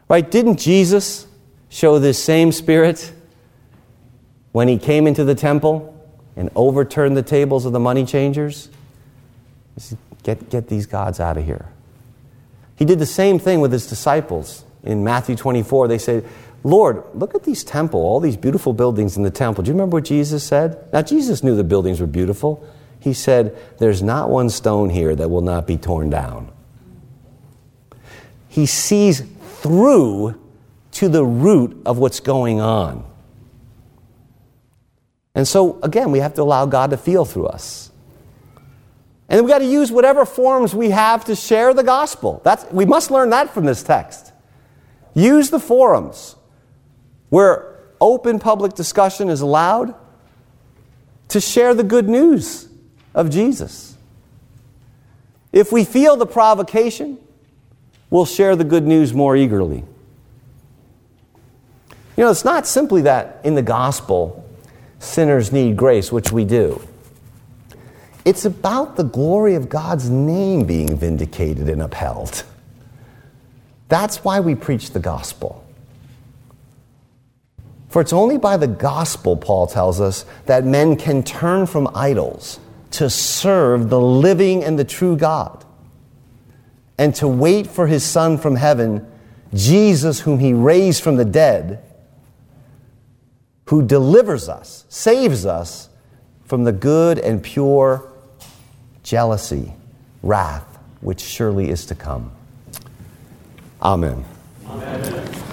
Right? 0.10 0.30
Didn't 0.30 0.58
Jesus 0.58 1.28
show 1.70 2.00
this 2.00 2.22
same 2.22 2.52
spirit 2.52 3.12
when 4.52 4.68
he 4.68 4.78
came 4.78 5.08
into 5.08 5.24
the 5.24 5.36
temple 5.36 5.92
and 6.36 6.50
overturned 6.56 7.16
the 7.16 7.24
tables 7.24 7.66
of 7.66 7.72
the 7.72 7.80
money 7.80 8.06
changers? 8.06 8.70
Get, 10.24 10.50
get 10.50 10.68
these 10.68 10.86
gods 10.86 11.20
out 11.20 11.38
of 11.38 11.46
here. 11.46 11.70
He 12.76 12.86
did 12.86 13.00
the 13.00 13.06
same 13.06 13.40
thing 13.40 13.62
with 13.62 13.72
his 13.72 13.88
disciples. 13.88 14.66
In 14.84 15.04
Matthew 15.04 15.36
24, 15.36 15.88
they 15.88 15.98
said, 15.98 16.28
Lord, 16.64 17.04
look 17.14 17.36
at 17.36 17.44
these 17.44 17.64
temple, 17.64 18.00
all 18.00 18.20
these 18.20 18.38
beautiful 18.38 18.74
buildings 18.74 19.18
in 19.18 19.24
the 19.24 19.30
temple. 19.30 19.64
Do 19.64 19.70
you 19.70 19.74
remember 19.74 19.98
what 19.98 20.06
Jesus 20.06 20.44
said? 20.44 20.92
Now, 20.92 21.02
Jesus 21.02 21.44
knew 21.44 21.56
the 21.56 21.64
buildings 21.64 22.02
were 22.02 22.08
beautiful. 22.08 22.68
He 23.00 23.14
said, 23.14 23.56
There's 23.78 24.02
not 24.02 24.30
one 24.30 24.50
stone 24.50 24.90
here 24.90 25.16
that 25.16 25.30
will 25.30 25.42
not 25.42 25.68
be 25.68 25.78
torn 25.78 26.10
down. 26.10 26.52
He 28.50 28.66
sees 28.66 29.22
through 29.58 30.42
to 30.94 31.10
the 31.10 31.24
root 31.24 31.82
of 31.86 31.98
what's 31.98 32.20
going 32.20 32.62
on. 32.62 33.06
And 35.36 35.48
so, 35.48 35.80
again, 35.84 36.12
we 36.12 36.20
have 36.20 36.34
to 36.36 36.42
allow 36.42 36.66
God 36.66 36.92
to 36.92 36.98
feel 36.98 37.26
through 37.26 37.48
us. 37.48 37.92
And 39.36 39.44
we've 39.44 39.52
got 39.52 39.60
to 39.60 39.66
use 39.66 39.92
whatever 39.92 40.26
forms 40.26 40.74
we 40.74 40.92
have 40.92 41.26
to 41.26 41.36
share 41.36 41.74
the 41.74 41.84
gospel. 41.84 42.40
That's, 42.46 42.64
we 42.72 42.86
must 42.86 43.12
learn 43.12 43.32
that 43.32 43.54
from 43.54 43.66
this 43.66 43.84
text. 43.84 44.32
Use 45.14 45.50
the 45.50 45.60
forums 45.60 46.38
where 47.28 47.82
open 48.00 48.40
public 48.40 48.76
discussion 48.76 49.28
is 49.28 49.42
allowed 49.42 49.94
to 51.28 51.42
share 51.42 51.74
the 51.74 51.84
good 51.84 52.08
news 52.08 52.70
of 53.14 53.30
Jesus. 53.30 53.98
If 55.52 55.70
we 55.70 55.84
feel 55.84 56.16
the 56.16 56.26
provocation, 56.26 57.18
we'll 58.10 58.26
share 58.26 58.56
the 58.56 58.64
good 58.64 58.88
news 58.88 59.14
more 59.14 59.36
eagerly. 59.36 59.84
You 62.16 62.24
know, 62.24 62.32
it's 62.32 62.46
not 62.46 62.66
simply 62.66 63.02
that 63.02 63.42
in 63.44 63.56
the 63.56 63.62
gospel 63.62 64.50
sinners 65.00 65.52
need 65.52 65.76
grace, 65.76 66.10
which 66.10 66.32
we 66.32 66.46
do. 66.46 66.82
It's 68.26 68.44
about 68.44 68.96
the 68.96 69.04
glory 69.04 69.54
of 69.54 69.70
God's 69.70 70.10
name 70.10 70.66
being 70.66 70.98
vindicated 70.98 71.70
and 71.70 71.84
upheld. 71.84 72.44
That's 73.88 74.24
why 74.24 74.40
we 74.40 74.56
preach 74.56 74.92
the 74.92 75.00
gospel. 75.00 75.64
For 77.90 78.02
it's 78.02 78.12
only 78.12 78.40
by 78.40 78.58
the 78.58 78.68
gospel, 78.68 79.38
Paul 79.38 79.68
tells 79.68 80.02
us, 80.02 80.26
that 80.48 80.66
men 80.66 80.98
can 80.98 81.22
turn 81.24 81.68
from 81.68 81.88
idols 81.96 82.60
to 82.92 83.10
serve 83.12 83.90
the 83.90 84.02
living 84.02 84.64
and 84.64 84.78
the 84.78 84.84
true 84.84 85.16
God 85.16 85.64
and 86.98 87.14
to 87.16 87.28
wait 87.28 87.68
for 87.68 87.88
his 87.88 88.04
Son 88.04 88.38
from 88.38 88.56
heaven, 88.56 89.06
Jesus, 89.54 90.22
whom 90.22 90.40
he 90.40 90.54
raised 90.54 91.04
from 91.04 91.18
the 91.18 91.26
dead, 91.26 91.84
who 93.66 93.86
delivers 93.86 94.50
us, 94.50 94.86
saves 94.90 95.46
us 95.46 95.90
from 96.46 96.64
the 96.64 96.72
good 96.72 97.20
and 97.20 97.44
pure 97.44 98.12
jealousy, 99.06 99.72
wrath, 100.24 100.80
which 101.00 101.22
surely 101.22 101.70
is 101.70 101.86
to 101.86 101.96
come. 101.96 102.32
Amen. 103.82 104.26
Amen. 104.68 105.45